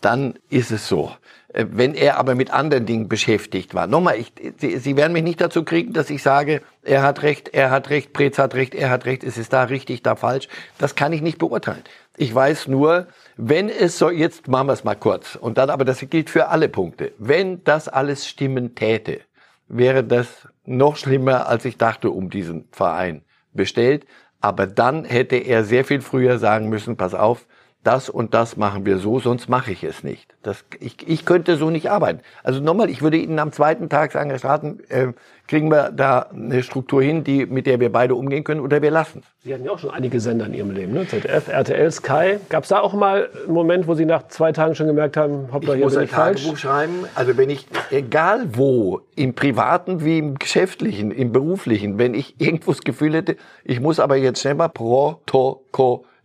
dann 0.00 0.34
ist 0.48 0.70
es 0.70 0.88
so. 0.88 1.12
Äh, 1.52 1.66
wenn 1.70 1.94
er 1.94 2.18
aber 2.18 2.34
mit 2.34 2.50
anderen 2.52 2.86
Dingen 2.86 3.08
beschäftigt 3.08 3.74
war. 3.74 3.86
Nochmal, 3.86 4.18
ich, 4.18 4.32
Sie, 4.58 4.78
Sie 4.78 4.96
werden 4.96 5.12
mich 5.12 5.22
nicht 5.22 5.40
dazu 5.40 5.64
kriegen, 5.64 5.92
dass 5.92 6.10
ich 6.10 6.22
sage, 6.22 6.62
er 6.82 7.02
hat 7.02 7.22
recht, 7.22 7.48
er 7.48 7.70
hat 7.70 7.90
recht, 7.90 8.12
Preetz 8.12 8.38
hat 8.38 8.54
recht, 8.54 8.74
er 8.74 8.90
hat 8.90 9.06
recht, 9.06 9.24
es 9.24 9.38
ist 9.38 9.52
da 9.52 9.64
richtig, 9.64 10.02
da 10.02 10.14
falsch. 10.14 10.48
Das 10.78 10.94
kann 10.94 11.12
ich 11.12 11.22
nicht 11.22 11.38
beurteilen. 11.38 11.82
Ich 12.16 12.34
weiß 12.34 12.68
nur, 12.68 13.06
wenn 13.36 13.68
es 13.68 13.98
so, 13.98 14.10
jetzt 14.10 14.48
machen 14.48 14.66
wir 14.66 14.72
es 14.72 14.84
mal 14.84 14.96
kurz, 14.96 15.36
und 15.36 15.56
dann, 15.56 15.70
aber 15.70 15.84
das 15.84 16.00
gilt 16.10 16.30
für 16.30 16.48
alle 16.48 16.68
Punkte. 16.68 17.12
Wenn 17.18 17.62
das 17.64 17.88
alles 17.88 18.26
stimmen 18.26 18.74
täte, 18.74 19.20
wäre 19.68 20.04
das 20.04 20.48
noch 20.68 20.96
schlimmer, 20.96 21.48
als 21.48 21.64
ich 21.64 21.76
dachte, 21.76 22.10
um 22.10 22.30
diesen 22.30 22.68
Verein 22.70 23.22
bestellt. 23.52 24.06
Aber 24.40 24.66
dann 24.66 25.04
hätte 25.04 25.36
er 25.36 25.64
sehr 25.64 25.84
viel 25.84 26.00
früher 26.00 26.38
sagen 26.38 26.68
müssen, 26.68 26.96
pass 26.96 27.14
auf, 27.14 27.46
das 27.88 28.10
und 28.10 28.34
das 28.34 28.58
machen 28.58 28.84
wir 28.84 28.98
so, 28.98 29.18
sonst 29.18 29.48
mache 29.48 29.72
ich 29.72 29.82
es 29.82 30.04
nicht. 30.04 30.34
Das, 30.42 30.62
ich, 30.78 31.08
ich 31.08 31.24
könnte 31.24 31.56
so 31.56 31.70
nicht 31.70 31.90
arbeiten. 31.90 32.20
Also 32.44 32.60
nochmal, 32.60 32.90
ich 32.90 33.00
würde 33.00 33.16
Ihnen 33.16 33.38
am 33.38 33.50
zweiten 33.50 33.88
Tag 33.88 34.12
sagen, 34.12 34.28
Herr 34.28 34.38
Straten, 34.38 34.80
äh, 34.90 35.14
kriegen 35.46 35.70
wir 35.70 35.90
da 35.90 36.26
eine 36.30 36.62
Struktur 36.62 37.02
hin, 37.02 37.24
die, 37.24 37.46
mit 37.46 37.66
der 37.66 37.80
wir 37.80 37.90
beide 37.90 38.14
umgehen 38.14 38.44
können, 38.44 38.60
oder 38.60 38.82
wir 38.82 38.90
lassen 38.90 39.20
es. 39.20 39.44
Sie 39.44 39.54
hatten 39.54 39.64
ja 39.64 39.70
auch 39.70 39.78
schon 39.78 39.90
einige 39.90 40.20
Sender 40.20 40.44
in 40.44 40.52
Ihrem 40.52 40.70
Leben, 40.72 40.92
ne? 40.92 41.06
ZDF, 41.06 41.48
RTL, 41.48 41.90
Sky. 41.90 42.36
Gab 42.50 42.64
es 42.64 42.68
da 42.68 42.80
auch 42.80 42.92
mal 42.92 43.30
einen 43.44 43.54
Moment, 43.54 43.86
wo 43.88 43.94
Sie 43.94 44.04
nach 44.04 44.28
zwei 44.28 44.52
Tagen 44.52 44.74
schon 44.74 44.86
gemerkt 44.86 45.16
haben, 45.16 45.48
hoppla, 45.50 45.72
ich 45.72 45.76
hier 45.76 45.86
muss 45.86 45.94
bin 45.94 46.00
ein 46.00 46.04
ich 46.04 46.10
falsch? 46.10 46.42
Tagebuch 46.42 46.58
schreiben. 46.58 47.04
Also 47.14 47.38
wenn 47.38 47.48
ich, 47.48 47.66
egal 47.90 48.48
wo, 48.52 49.00
im 49.16 49.32
privaten 49.32 50.04
wie 50.04 50.18
im 50.18 50.38
geschäftlichen, 50.38 51.10
im 51.10 51.32
beruflichen, 51.32 51.96
wenn 51.96 52.12
ich 52.12 52.34
irgendwo 52.38 52.72
das 52.72 52.82
Gefühl 52.82 53.14
hätte, 53.14 53.36
ich 53.64 53.80
muss 53.80 53.98
aber 53.98 54.16
jetzt 54.16 54.42
schnell 54.42 54.56
mal 54.56 54.68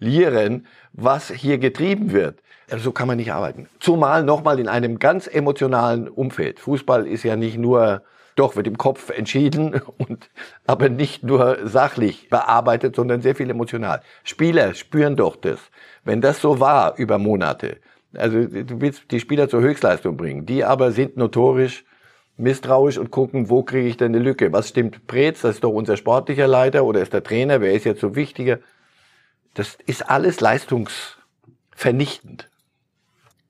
protokollieren, 0.03 0.67
was 0.93 1.29
hier 1.29 1.57
getrieben 1.57 2.11
wird. 2.11 2.39
Also 2.69 2.85
so 2.85 2.91
kann 2.91 3.07
man 3.07 3.17
nicht 3.17 3.31
arbeiten. 3.31 3.67
Zumal 3.79 4.23
nochmal 4.23 4.59
in 4.59 4.67
einem 4.67 4.99
ganz 4.99 5.27
emotionalen 5.27 6.07
Umfeld. 6.07 6.59
Fußball 6.59 7.07
ist 7.07 7.23
ja 7.23 7.35
nicht 7.35 7.57
nur, 7.57 8.03
doch 8.35 8.55
wird 8.55 8.67
im 8.67 8.77
Kopf 8.77 9.09
entschieden 9.09 9.81
und 9.97 10.29
aber 10.65 10.89
nicht 10.89 11.23
nur 11.23 11.57
sachlich 11.63 12.29
bearbeitet, 12.29 12.95
sondern 12.95 13.21
sehr 13.21 13.35
viel 13.35 13.49
emotional. 13.49 14.01
Spieler 14.23 14.73
spüren 14.73 15.15
doch 15.15 15.35
das. 15.35 15.59
Wenn 16.03 16.21
das 16.21 16.41
so 16.41 16.59
war 16.59 16.95
über 16.97 17.17
Monate, 17.17 17.77
also 18.15 18.45
du 18.45 18.81
willst 18.81 19.11
die 19.11 19.19
Spieler 19.19 19.49
zur 19.49 19.61
Höchstleistung 19.61 20.17
bringen, 20.17 20.45
die 20.45 20.63
aber 20.63 20.91
sind 20.91 21.17
notorisch 21.17 21.83
misstrauisch 22.35 22.97
und 22.97 23.11
gucken, 23.11 23.49
wo 23.49 23.61
kriege 23.61 23.87
ich 23.87 23.97
denn 23.97 24.15
eine 24.15 24.23
Lücke? 24.23 24.51
Was 24.51 24.69
stimmt 24.69 25.05
Preetz? 25.05 25.41
Das 25.41 25.55
ist 25.55 25.63
doch 25.63 25.69
unser 25.69 25.97
sportlicher 25.97 26.47
Leiter 26.47 26.83
oder 26.83 27.01
ist 27.01 27.13
der 27.13 27.23
Trainer? 27.23 27.61
Wer 27.61 27.73
ist 27.73 27.85
jetzt 27.85 28.01
so 28.01 28.15
wichtiger? 28.15 28.59
Das 29.53 29.77
ist 29.85 30.09
alles 30.09 30.41
leistungsvernichtend. 30.41 32.49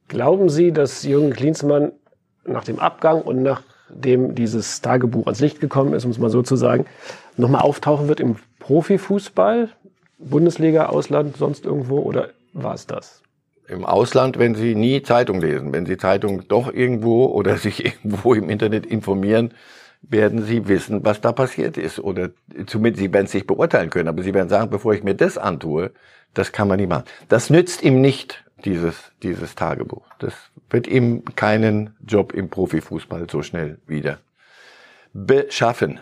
Glauben 0.10 0.50
Sie, 0.50 0.74
dass 0.74 1.04
Jürgen 1.04 1.32
Klinsmann 1.32 1.94
nach 2.46 2.66
dem 2.66 2.80
Abgang 2.80 3.22
und 3.22 3.42
nachdem 3.42 4.36
dieses 4.36 4.82
Tagebuch 4.82 5.28
ans 5.28 5.40
Licht 5.40 5.62
gekommen 5.62 5.94
ist, 5.94 6.04
um 6.06 6.12
es 6.12 6.20
mal 6.20 6.30
so 6.30 6.42
zu 6.42 6.58
sagen, 6.58 6.86
nochmal 7.38 7.62
auftauchen 7.62 8.10
wird 8.10 8.20
im 8.20 8.36
Profifußball? 8.60 9.70
Bundesliga, 10.18 10.88
Ausland, 10.88 11.38
sonst 11.38 11.66
irgendwo? 11.66 12.00
Oder 12.00 12.30
war 12.54 12.74
es 12.74 12.86
das? 12.86 13.22
Im 13.68 13.86
Ausland, 13.86 14.38
wenn 14.38 14.56
Sie 14.56 14.76
nie 14.76 15.02
Zeitung 15.04 15.40
lesen, 15.40 15.74
wenn 15.74 15.86
Sie 15.86 15.98
Zeitung 15.98 16.48
doch 16.48 16.72
irgendwo 16.72 17.26
oder 17.26 17.58
sich 17.58 17.86
irgendwo 17.86 18.34
im 18.34 18.50
Internet 18.50 18.86
informieren, 18.86 19.54
werden 20.04 20.44
Sie 20.44 20.68
wissen, 20.68 21.04
was 21.04 21.22
da 21.22 21.32
passiert 21.32 21.78
ist. 21.78 22.00
Oder 22.00 22.30
zumindest 22.68 23.02
Sie 23.02 23.14
werden 23.14 23.26
es 23.26 23.34
nicht 23.34 23.48
beurteilen 23.48 23.90
können, 23.90 24.08
aber 24.08 24.24
Sie 24.24 24.34
werden 24.34 24.50
sagen, 24.50 24.70
bevor 24.70 24.94
ich 24.94 25.04
mir 25.04 25.16
das 25.16 25.38
antue, 25.38 25.92
das 26.34 26.52
kann 26.52 26.68
man 26.68 26.80
nicht 26.80 26.90
machen. 26.90 27.06
Das 27.30 27.50
nützt 27.50 27.84
ihm 27.84 28.02
nicht, 28.02 28.44
dieses, 28.66 29.12
dieses 29.22 29.56
Tagebuch. 29.56 30.06
Das 30.20 30.34
wird 30.70 30.88
ihm 30.88 31.24
keinen 31.36 31.96
Job 32.06 32.34
im 32.34 32.50
Profifußball 32.50 33.28
so 33.30 33.44
schnell 33.44 33.78
wieder 33.88 34.20
beschaffen. 35.14 36.00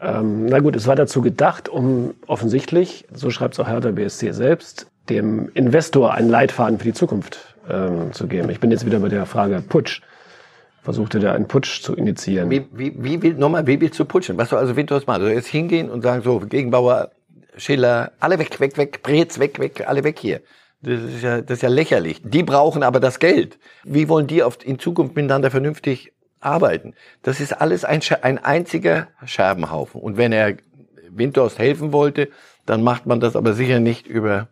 Ähm, 0.00 0.46
na 0.46 0.58
gut, 0.58 0.74
es 0.74 0.86
war 0.86 0.96
dazu 0.96 1.22
gedacht, 1.22 1.68
um 1.68 2.14
offensichtlich, 2.26 3.06
so 3.14 3.30
schreibt 3.30 3.54
es 3.54 3.60
auch 3.60 3.68
Hertha 3.68 3.92
BSC 3.92 4.32
selbst, 4.32 4.90
dem 5.08 5.50
Investor 5.54 6.12
einen 6.14 6.28
Leitfaden 6.28 6.78
für 6.78 6.84
die 6.84 6.92
Zukunft 6.92 7.56
ähm, 7.68 8.12
zu 8.12 8.26
geben. 8.26 8.50
Ich 8.50 8.58
bin 8.58 8.70
jetzt 8.70 8.84
wieder 8.84 8.98
bei 8.98 9.08
der 9.08 9.26
Frage 9.26 9.62
Putsch. 9.66 10.02
Versuchte 10.82 11.20
der 11.20 11.34
einen 11.34 11.46
Putsch 11.46 11.80
zu 11.80 11.94
initiieren. 11.94 12.50
Wie, 12.50 12.66
wie, 12.72 12.92
wie 12.96 13.22
will, 13.22 13.34
nochmal, 13.34 13.66
wie 13.68 13.80
willst 13.80 13.98
du 14.00 14.04
putschen? 14.04 14.36
Was 14.36 14.50
soll 14.50 14.58
also 14.58 14.74
Winters 14.74 15.06
machen? 15.06 15.22
Also 15.22 15.32
jetzt 15.32 15.46
hingehen 15.46 15.88
und 15.88 16.02
sagen 16.02 16.22
so, 16.22 16.40
Gegenbauer, 16.40 17.12
Schiller, 17.56 18.12
alle 18.18 18.38
weg, 18.40 18.58
weg, 18.58 18.76
weg, 18.76 19.00
Brez, 19.02 19.38
weg, 19.38 19.60
weg, 19.60 19.84
alle 19.86 20.02
weg 20.02 20.18
hier. 20.18 20.40
Das 20.80 21.00
ist 21.00 21.22
ja, 21.22 21.40
das 21.40 21.58
ist 21.58 21.62
ja 21.62 21.68
lächerlich. 21.68 22.20
Die 22.24 22.42
brauchen 22.42 22.82
aber 22.82 22.98
das 22.98 23.20
Geld. 23.20 23.58
Wie 23.84 24.08
wollen 24.08 24.26
die 24.26 24.42
auf, 24.42 24.58
in 24.66 24.80
Zukunft 24.80 25.14
miteinander 25.14 25.52
vernünftig 25.52 26.12
arbeiten? 26.40 26.94
Das 27.22 27.38
ist 27.38 27.52
alles 27.52 27.84
ein, 27.84 28.00
ein 28.22 28.38
einziger 28.38 29.06
Scherbenhaufen. 29.24 30.00
Und 30.00 30.16
wenn 30.16 30.32
er 30.32 30.56
Windhorst 31.10 31.60
helfen 31.60 31.92
wollte, 31.92 32.28
dann 32.66 32.82
macht 32.82 33.06
man 33.06 33.20
das 33.20 33.36
aber 33.36 33.52
sicher 33.52 33.78
nicht 33.78 34.08
über 34.08 34.48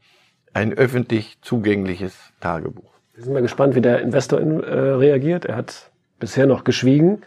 ein 0.54 0.72
öffentlich 0.72 1.38
zugängliches 1.42 2.14
Tagebuch. 2.40 2.92
Wir 3.14 3.24
sind 3.24 3.32
mal 3.32 3.42
gespannt, 3.42 3.74
wie 3.74 3.80
der 3.80 4.00
Investor 4.00 4.40
in, 4.40 4.62
äh, 4.62 4.72
reagiert. 4.72 5.44
Er 5.44 5.56
hat 5.56 5.89
bisher 6.20 6.46
noch 6.46 6.64
geschwiegen. 6.64 7.22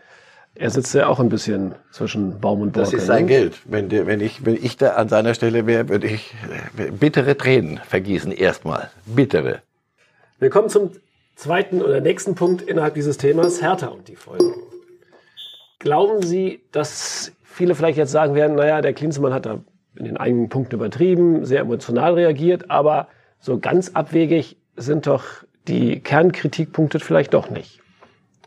Er 0.56 0.70
sitzt 0.70 0.94
ja 0.94 1.08
auch 1.08 1.20
ein 1.20 1.30
bisschen 1.30 1.74
zwischen 1.92 2.40
Baum 2.40 2.62
und 2.62 2.74
Borke. 2.74 2.92
Das 2.92 2.94
ist 2.94 3.08
sein 3.08 3.24
ne? 3.24 3.30
Geld. 3.30 3.56
Wenn, 3.66 3.90
wenn, 3.92 4.22
ich, 4.22 4.46
wenn 4.46 4.56
ich 4.56 4.78
da 4.78 4.92
an 4.92 5.10
seiner 5.10 5.34
Stelle 5.34 5.66
wäre, 5.66 5.90
würde 5.90 6.08
ich 6.08 6.34
äh, 6.78 6.92
bittere 6.92 7.36
Tränen 7.36 7.80
vergießen 7.86 8.32
erstmal. 8.32 8.92
Bittere. 9.06 9.62
Wir 10.40 10.50
kommen 10.50 10.70
zum 10.70 10.92
zweiten 11.36 11.82
oder 11.82 12.02
nächsten 12.02 12.36
Punkt 12.36 12.62
innerhalb 12.62 12.94
dieses 12.94 13.18
Themas, 13.18 13.62
Hertha 13.62 13.88
und 13.88 14.08
die 14.08 14.16
Folgen. 14.16 14.54
Glauben 15.80 16.22
Sie, 16.22 16.62
dass 16.72 17.34
viele 17.44 17.76
vielleicht 17.76 17.98
jetzt 17.98 18.12
sagen 18.12 18.36
werden, 18.36 18.56
naja, 18.56 18.82
der 18.82 18.94
Klinsmann 18.94 19.34
hat 19.34 19.46
da 19.46 19.60
in 19.96 20.06
den 20.06 20.18
einigen 20.18 20.50
Punkten 20.50 20.76
übertrieben, 20.76 21.46
sehr 21.46 21.62
emotional 21.62 22.14
reagiert, 22.14 22.70
aber 22.70 23.08
so 23.40 23.60
ganz 23.60 23.90
abwegig 23.94 24.58
sind 24.76 25.08
doch 25.08 25.24
die 25.68 26.00
Kernkritikpunkte 26.00 27.00
vielleicht 27.00 27.34
doch 27.34 27.50
nicht. 27.50 27.83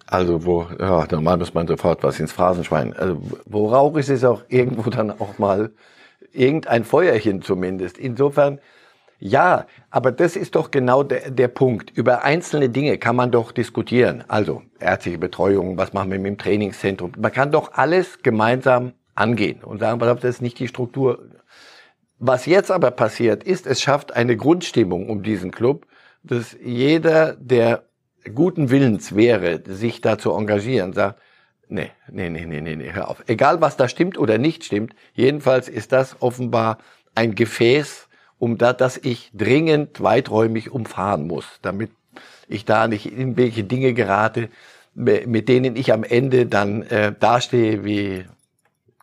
Also 0.06 0.44
wo, 0.44 0.66
ja, 0.78 1.06
normal 1.10 1.38
muss 1.38 1.54
man 1.54 1.66
sofort 1.66 2.02
was 2.04 2.20
ins 2.20 2.32
Phrasenschwein. 2.32 2.94
Also 2.94 3.20
wo 3.44 3.68
rauch 3.68 3.96
ist, 3.96 4.08
ist 4.08 4.24
auch 4.24 4.42
irgendwo 4.48 4.88
dann 4.90 5.10
auch 5.10 5.38
mal 5.38 5.72
irgendein 6.32 6.84
Feuerchen 6.84 7.42
zumindest. 7.42 7.98
Insofern, 7.98 8.60
ja, 9.18 9.66
aber 9.90 10.12
das 10.12 10.36
ist 10.36 10.54
doch 10.54 10.70
genau 10.70 11.02
der, 11.02 11.30
der 11.30 11.48
Punkt. 11.48 11.90
Über 11.90 12.22
einzelne 12.22 12.68
Dinge 12.68 12.98
kann 12.98 13.16
man 13.16 13.32
doch 13.32 13.50
diskutieren. 13.50 14.22
Also 14.28 14.62
ärztliche 14.78 15.18
Betreuung, 15.18 15.76
was 15.76 15.92
machen 15.92 16.12
wir 16.12 16.18
mit 16.18 16.26
dem 16.26 16.38
Trainingszentrum. 16.38 17.12
Man 17.18 17.32
kann 17.32 17.50
doch 17.50 17.72
alles 17.72 18.22
gemeinsam 18.22 18.92
angehen 19.16 19.64
und 19.64 19.80
sagen, 19.80 19.98
das 19.98 20.22
ist 20.22 20.42
nicht 20.42 20.58
die 20.58 20.68
Struktur. 20.68 21.30
Was 22.18 22.46
jetzt 22.46 22.70
aber 22.70 22.92
passiert 22.92 23.42
ist, 23.42 23.66
es 23.66 23.82
schafft 23.82 24.14
eine 24.14 24.36
Grundstimmung 24.36 25.08
um 25.08 25.22
diesen 25.22 25.50
Club, 25.50 25.86
dass 26.22 26.56
jeder, 26.62 27.34
der 27.36 27.84
guten 28.34 28.70
Willens 28.70 29.14
wäre, 29.14 29.62
sich 29.66 30.00
da 30.00 30.18
zu 30.18 30.32
engagieren, 30.32 30.92
sagt, 30.92 31.20
nee, 31.68 31.90
nee, 32.10 32.30
nee, 32.30 32.44
nee, 32.44 32.60
nee, 32.60 32.92
hör 32.92 33.08
auf. 33.08 33.22
Egal, 33.26 33.60
was 33.60 33.76
da 33.76 33.88
stimmt 33.88 34.18
oder 34.18 34.38
nicht 34.38 34.64
stimmt, 34.64 34.94
jedenfalls 35.14 35.68
ist 35.68 35.92
das 35.92 36.16
offenbar 36.20 36.78
ein 37.14 37.34
Gefäß, 37.34 38.08
um 38.38 38.58
da, 38.58 38.72
dass 38.72 38.98
ich 38.98 39.30
dringend 39.34 40.02
weiträumig 40.02 40.70
umfahren 40.70 41.26
muss, 41.26 41.46
damit 41.62 41.90
ich 42.48 42.64
da 42.64 42.88
nicht 42.88 43.06
in 43.06 43.36
welche 43.36 43.64
Dinge 43.64 43.94
gerate, 43.94 44.48
mit 44.94 45.48
denen 45.48 45.76
ich 45.76 45.92
am 45.92 46.04
Ende 46.04 46.46
dann 46.46 46.82
äh, 46.82 47.12
dastehe 47.18 47.84
wie 47.84 48.24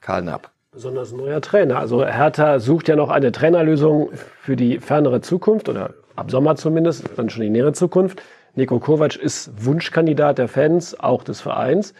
Karl 0.01 0.23
Napp. 0.23 0.49
Besonders 0.71 1.11
ein 1.11 1.17
neuer 1.17 1.39
Trainer. 1.41 1.77
Also 1.77 2.03
Hertha 2.03 2.59
sucht 2.59 2.87
ja 2.87 2.95
noch 2.95 3.09
eine 3.09 3.31
Trainerlösung 3.31 4.09
für 4.41 4.55
die 4.55 4.79
fernere 4.79 5.21
Zukunft 5.21 5.69
oder 5.69 5.93
ab 6.15 6.31
Sommer 6.31 6.55
zumindest, 6.55 7.09
dann 7.15 7.29
schon 7.29 7.43
die 7.43 7.49
nähere 7.49 7.73
Zukunft. 7.73 8.21
Nico 8.55 8.79
Kovac 8.79 9.15
ist 9.15 9.65
Wunschkandidat 9.65 10.37
der 10.37 10.47
Fans, 10.47 10.99
auch 10.99 11.23
des 11.23 11.41
Vereins. 11.41 11.93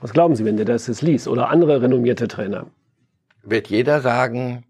Was 0.00 0.12
glauben 0.12 0.36
Sie, 0.36 0.44
wenn 0.44 0.56
der 0.56 0.66
das 0.66 0.86
jetzt 0.86 1.02
liest 1.02 1.28
oder 1.28 1.48
andere 1.48 1.80
renommierte 1.80 2.28
Trainer? 2.28 2.66
Wird 3.42 3.68
jeder 3.68 4.00
sagen, 4.00 4.64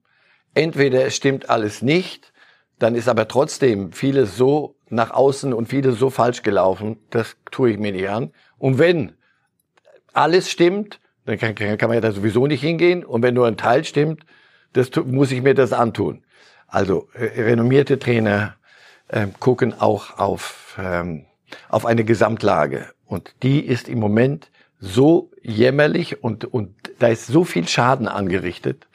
entweder 0.55 1.05
es 1.05 1.17
stimmt 1.17 1.51
alles 1.51 1.83
nicht, 1.83 2.33
dann 2.79 2.95
ist 2.95 3.09
aber 3.09 3.27
trotzdem 3.27 3.93
vieles 3.93 4.37
so 4.37 4.77
nach 4.89 5.11
außen 5.11 5.53
und 5.53 5.69
vieles 5.69 5.99
so 5.99 6.11
falsch 6.11 6.43
gelaufen, 6.43 6.99
das 7.11 7.37
tue 7.51 7.73
ich 7.73 7.79
mir 7.79 7.93
nicht 7.93 8.09
an. 8.09 8.33
Und 8.57 8.79
wenn 8.79 9.13
alles 10.13 10.51
stimmt, 10.51 11.01
dann 11.27 11.39
kann, 11.39 11.55
kann, 11.55 11.77
kann 11.77 11.89
man 11.89 11.97
ja 11.97 12.01
da 12.01 12.13
sowieso 12.13 12.47
nicht 12.47 12.63
hingehen. 12.63 13.05
Und 13.05 13.23
wenn 13.23 13.35
nur 13.35 13.47
ein 13.47 13.57
Teil 13.57 13.85
stimmt, 13.85 14.25
das 14.73 14.91
muss 15.05 15.33
ich 15.33 15.43
mir 15.43 15.55
das 15.55 15.73
antun. 15.73 16.25
Also 16.69 17.09
äh, 17.15 17.43
renommierte 17.43 17.99
Trainer 17.99 18.57
äh, 19.09 19.27
gucken 19.41 19.79
auch 19.79 20.19
auf, 20.19 20.68
ähm, 20.79 21.27
auf 21.69 21.85
eine 21.85 22.05
Gesamtlage. 22.05 22.87
Und 23.07 23.35
die 23.43 23.61
ist 23.61 23.89
im 23.89 23.99
Moment 23.99 24.51
so 24.81 25.31
jämmerlich 25.43 26.23
und, 26.23 26.45
und 26.45 26.75
da 26.99 27.09
ist 27.09 27.27
so 27.27 27.45
viel 27.45 27.67
Schaden 27.67 28.07
angerichtet, 28.07 28.87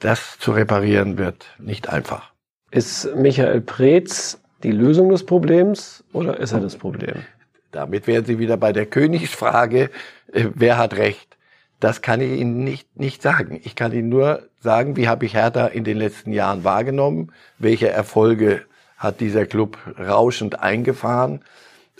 das 0.00 0.38
zu 0.38 0.52
reparieren 0.52 1.18
wird 1.18 1.46
nicht 1.58 1.88
einfach. 1.88 2.32
Ist 2.70 3.14
Michael 3.16 3.60
Preetz 3.62 4.40
die 4.62 4.72
Lösung 4.72 5.08
des 5.08 5.24
Problems 5.24 6.04
oder 6.12 6.38
ist 6.38 6.52
er 6.52 6.60
das 6.60 6.76
Problem? 6.76 7.24
Damit 7.70 8.06
wären 8.06 8.24
Sie 8.24 8.38
wieder 8.38 8.56
bei 8.56 8.72
der 8.72 8.86
Königsfrage, 8.86 9.90
äh, 10.32 10.46
wer 10.54 10.78
hat 10.78 10.94
Recht? 10.96 11.36
Das 11.80 12.02
kann 12.02 12.20
ich 12.20 12.40
Ihnen 12.40 12.64
nicht, 12.64 12.98
nicht 12.98 13.22
sagen. 13.22 13.60
Ich 13.62 13.76
kann 13.76 13.92
Ihnen 13.92 14.08
nur 14.08 14.48
sagen, 14.60 14.96
wie 14.96 15.08
habe 15.08 15.24
ich 15.26 15.34
Hertha 15.34 15.66
in 15.66 15.84
den 15.84 15.96
letzten 15.96 16.32
Jahren 16.32 16.64
wahrgenommen? 16.64 17.32
Welche 17.58 17.88
Erfolge 17.88 18.62
hat 18.98 19.20
dieser 19.20 19.46
Club 19.46 19.78
rauschend 19.98 20.60
eingefahren? 20.60 21.40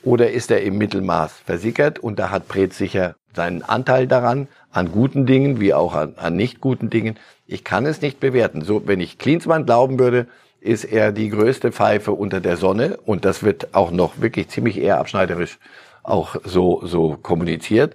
Oder 0.03 0.31
ist 0.31 0.51
er 0.51 0.63
im 0.63 0.79
Mittelmaß 0.79 1.33
versickert? 1.45 1.99
Und 1.99 2.19
da 2.19 2.31
hat 2.31 2.49
Preetz 2.49 2.79
sicher 2.79 3.17
seinen 3.35 3.63
Anteil 3.63 4.07
daran, 4.07 4.49
an 4.71 4.93
guten 4.93 5.27
Dingen 5.27 5.61
wie 5.61 5.75
auch 5.75 5.95
an, 5.95 6.15
an 6.17 6.37
nicht 6.37 6.61
guten 6.61 6.91
Dingen. 6.91 7.17
Ich 7.47 7.65
kann 7.65 7.87
es 7.87 8.03
nicht 8.03 8.21
bewerten. 8.21 8.63
So, 8.63 8.87
wenn 8.87 9.01
ich 9.01 9.19
Klinsmann 9.19 9.65
glauben 9.65 9.99
würde, 9.99 10.27
ist 10.61 10.85
er 10.85 11.13
die 11.13 11.31
größte 11.31 11.73
Pfeife 11.73 12.13
unter 12.13 12.41
der 12.41 12.57
Sonne 12.57 12.99
und 13.07 13.25
das 13.25 13.43
wird 13.43 13.75
auch 13.75 13.91
noch 13.91 14.21
wirklich 14.21 14.49
ziemlich 14.49 14.79
eher 14.79 14.99
abschneiderisch 14.99 15.59
auch 16.03 16.37
so, 16.45 16.81
so 16.85 17.17
kommuniziert. 17.21 17.95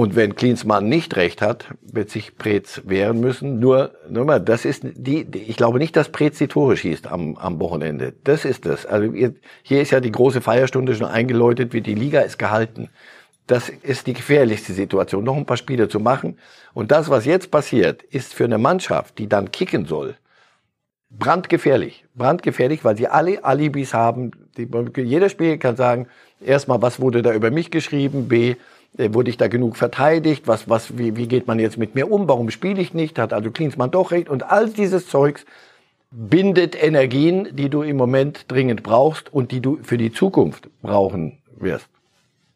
Und 0.00 0.16
wenn 0.16 0.34
Klinsmann 0.34 0.88
nicht 0.88 1.16
recht 1.16 1.42
hat, 1.42 1.66
wird 1.82 2.08
sich 2.08 2.38
Preetz 2.38 2.80
wehren 2.86 3.20
müssen. 3.20 3.60
Nur, 3.60 3.92
nur 4.08 4.24
mal, 4.24 4.40
das 4.40 4.64
ist 4.64 4.82
die, 4.82 5.26
ich 5.34 5.58
glaube 5.58 5.78
nicht, 5.78 5.94
dass 5.94 6.08
Preetz 6.08 6.38
die 6.38 6.48
Tore 6.48 6.78
schießt 6.78 7.06
am, 7.06 7.36
am 7.36 7.60
Wochenende. 7.60 8.14
Das 8.24 8.46
ist 8.46 8.64
das. 8.64 8.86
Also 8.86 9.12
hier 9.12 9.82
ist 9.82 9.90
ja 9.90 10.00
die 10.00 10.10
große 10.10 10.40
Feierstunde 10.40 10.94
schon 10.94 11.06
eingeläutet, 11.06 11.74
wie 11.74 11.82
die 11.82 11.94
Liga 11.94 12.22
ist 12.22 12.38
gehalten. 12.38 12.88
Das 13.46 13.68
ist 13.68 14.06
die 14.06 14.14
gefährlichste 14.14 14.72
Situation, 14.72 15.22
noch 15.22 15.36
ein 15.36 15.44
paar 15.44 15.58
Spiele 15.58 15.86
zu 15.90 16.00
machen. 16.00 16.38
Und 16.72 16.92
das, 16.92 17.10
was 17.10 17.26
jetzt 17.26 17.50
passiert, 17.50 18.02
ist 18.02 18.32
für 18.32 18.44
eine 18.44 18.56
Mannschaft, 18.56 19.18
die 19.18 19.28
dann 19.28 19.52
kicken 19.52 19.84
soll, 19.84 20.16
brandgefährlich. 21.10 22.06
Brandgefährlich, 22.14 22.86
weil 22.86 22.96
sie 22.96 23.08
alle 23.08 23.44
Alibis 23.44 23.92
haben. 23.92 24.30
Die, 24.56 24.66
jeder 25.02 25.28
Spieler 25.28 25.58
kann 25.58 25.76
sagen, 25.76 26.06
erstmal, 26.42 26.80
was 26.80 27.00
wurde 27.00 27.20
da 27.20 27.34
über 27.34 27.50
mich 27.50 27.70
geschrieben? 27.70 28.28
B, 28.28 28.54
wurde 28.96 29.30
ich 29.30 29.36
da 29.36 29.48
genug 29.48 29.76
verteidigt? 29.76 30.46
Was, 30.46 30.68
was, 30.68 30.98
wie, 30.98 31.16
wie 31.16 31.28
geht 31.28 31.46
man 31.46 31.58
jetzt 31.58 31.78
mit 31.78 31.94
mir 31.94 32.10
um? 32.10 32.28
Warum 32.28 32.50
spiele 32.50 32.80
ich 32.80 32.94
nicht? 32.94 33.18
Hat 33.18 33.32
also 33.32 33.50
Klinsmann 33.50 33.90
doch 33.90 34.10
recht? 34.10 34.28
Und 34.28 34.42
all 34.44 34.68
dieses 34.68 35.08
Zeugs 35.08 35.44
bindet 36.10 36.80
Energien, 36.80 37.48
die 37.52 37.68
du 37.68 37.82
im 37.82 37.96
Moment 37.96 38.46
dringend 38.48 38.82
brauchst 38.82 39.32
und 39.32 39.52
die 39.52 39.60
du 39.60 39.78
für 39.82 39.96
die 39.96 40.12
Zukunft 40.12 40.68
brauchen 40.82 41.38
wirst. 41.56 41.86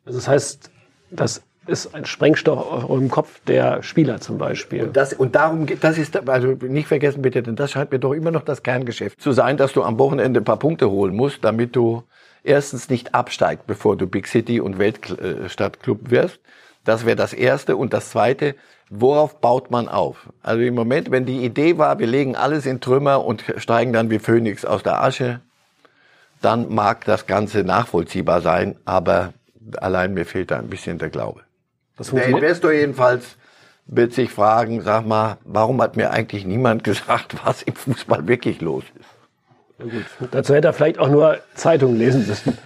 Also 0.05 0.19
das 0.19 0.29
heißt, 0.29 0.71
das 1.11 1.43
ist 1.66 1.94
ein 1.94 2.04
Sprengstoff 2.04 2.88
im 2.88 3.11
Kopf 3.11 3.40
der 3.47 3.83
Spieler 3.83 4.21
zum 4.21 4.38
Beispiel. 4.38 4.85
Und, 4.85 4.97
das, 4.97 5.12
und 5.12 5.35
darum 5.35 5.66
geht, 5.66 5.83
das 5.83 5.99
ist, 5.99 6.28
also 6.28 6.49
nicht 6.49 6.88
vergessen 6.88 7.23
bitte, 7.23 7.42
denn 7.42 7.56
das 7.56 7.73
scheint 7.73 7.90
mir 7.90 7.99
doch 7.99 8.12
immer 8.12 8.30
noch 8.30 8.42
das 8.42 8.62
Kerngeschäft 8.62 9.21
zu 9.21 9.33
sein, 9.33 9.56
dass 9.56 9.73
du 9.73 9.83
am 9.83 9.99
Wochenende 9.99 10.40
ein 10.40 10.44
paar 10.44 10.59
Punkte 10.59 10.90
holen 10.90 11.14
musst, 11.14 11.42
damit 11.42 11.75
du 11.76 12.02
erstens 12.42 12.90
nicht 12.90 13.14
absteigst, 13.14 13.66
bevor 13.66 13.97
du 13.97 14.06
Big 14.06 14.28
City 14.28 14.61
und 14.61 14.78
Weltstadtclub 14.78 16.11
wirst. 16.11 16.40
Das 16.85 17.06
wäre 17.06 17.16
das 17.16 17.33
Erste. 17.33 17.76
Und 17.76 17.92
das 17.94 18.11
Zweite, 18.11 18.54
worauf 18.90 19.40
baut 19.40 19.71
man 19.71 19.88
auf? 19.88 20.28
Also 20.42 20.62
im 20.62 20.75
Moment, 20.75 21.11
wenn 21.11 21.25
die 21.25 21.44
Idee 21.44 21.78
war, 21.78 21.99
wir 21.99 22.06
legen 22.06 22.37
alles 22.37 22.66
in 22.66 22.80
Trümmer 22.80 23.25
und 23.25 23.42
steigen 23.56 23.92
dann 23.92 24.11
wie 24.11 24.18
Phönix 24.18 24.64
aus 24.64 24.83
der 24.83 25.02
Asche, 25.02 25.40
dann 26.42 26.72
mag 26.72 27.07
das 27.07 27.27
Ganze 27.27 27.64
nachvollziehbar 27.64 28.42
sein, 28.42 28.77
aber 28.85 29.33
allein 29.79 30.12
mir 30.12 30.27
fehlt 30.27 30.50
da 30.50 30.59
ein 30.59 30.68
bisschen 30.68 30.98
der 30.98 31.09
Glaube. 31.09 31.40
Der 31.98 32.28
Investor 32.28 32.72
jedenfalls 32.72 33.37
wird 33.87 34.12
sich 34.12 34.30
fragen, 34.30 34.80
sag 34.80 35.07
mal, 35.07 35.38
warum 35.44 35.80
hat 35.80 35.96
mir 35.96 36.11
eigentlich 36.11 36.44
niemand 36.44 36.85
gesagt, 36.85 37.37
was 37.44 37.62
im 37.62 37.74
Fußball 37.74 38.26
wirklich 38.26 38.61
los 38.61 38.85
ist? 38.98 39.09
Ja 39.78 39.85
gut, 39.85 40.30
dazu 40.30 40.54
hätte 40.54 40.68
er 40.68 40.72
vielleicht 40.72 40.98
auch 40.98 41.09
nur 41.09 41.38
Zeitungen 41.54 41.96
lesen 41.96 42.26
müssen. 42.26 42.57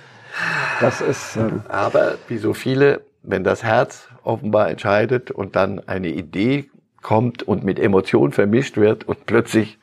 Das 0.81 1.01
ist. 1.01 1.37
Ähm 1.37 1.63
Aber 1.69 2.17
wie 2.29 2.39
so 2.39 2.55
viele, 2.55 3.01
wenn 3.23 3.45
das 3.45 3.65
Herz 3.65 4.09
offenbar 4.23 4.71
entscheidet 4.71 5.31
und 5.31 5.57
dann 5.57 5.87
eine 5.89 6.09
Idee 6.09 6.71
kommt 7.03 7.43
und 7.43 7.65
mit 7.65 7.79
Emotion 7.79 8.33
vermischt 8.33 8.77
wird 8.77 9.05
und 9.05 9.27
plötzlich 9.27 9.79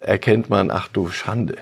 erkennt 0.00 0.50
man, 0.50 0.70
ach 0.70 0.88
du 0.88 1.08
Schande, 1.08 1.56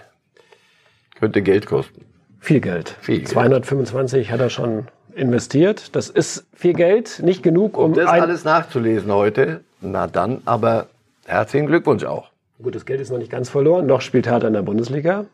könnte 1.19 1.43
Geld 1.43 1.67
kosten. 1.67 2.05
Viel 2.41 2.61
Geld. 2.61 2.95
Viel 3.01 3.19
Geld. 3.19 3.29
225 3.29 4.31
hat 4.31 4.41
er 4.41 4.51
schon 4.51 4.89
investiert. 5.17 5.97
Das 5.97 6.09
ist 6.09 6.47
viel 6.55 6.75
Geld, 6.75 7.21
nicht 7.25 7.43
genug, 7.43 7.77
um. 7.77 7.87
um 7.87 7.95
das 7.95 8.07
alles 8.07 8.45
nachzulesen 8.45 9.13
heute, 9.13 9.61
na 9.81 10.07
dann, 10.07 10.43
aber 10.45 10.87
herzlichen 11.27 11.67
Glückwunsch 11.67 12.05
auch. 12.05 12.31
Gut, 12.63 12.75
das 12.75 12.87
Geld 12.87 13.01
ist 13.01 13.11
noch 13.11 13.19
nicht 13.19 13.31
ganz 13.31 13.49
verloren. 13.49 13.87
Noch 13.87 14.01
spielt 14.01 14.27
Hertha 14.27 14.47
in 14.47 14.55
der 14.55 14.63
Bundesliga. 14.63 15.27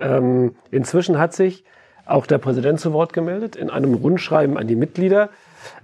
Ähm, 0.00 0.54
inzwischen 0.70 1.18
hat 1.18 1.34
sich 1.34 1.64
auch 2.04 2.26
der 2.26 2.38
Präsident 2.38 2.80
zu 2.80 2.92
Wort 2.92 3.12
gemeldet 3.12 3.56
in 3.56 3.70
einem 3.70 3.94
Rundschreiben 3.94 4.58
an 4.58 4.66
die 4.66 4.76
Mitglieder. 4.76 5.30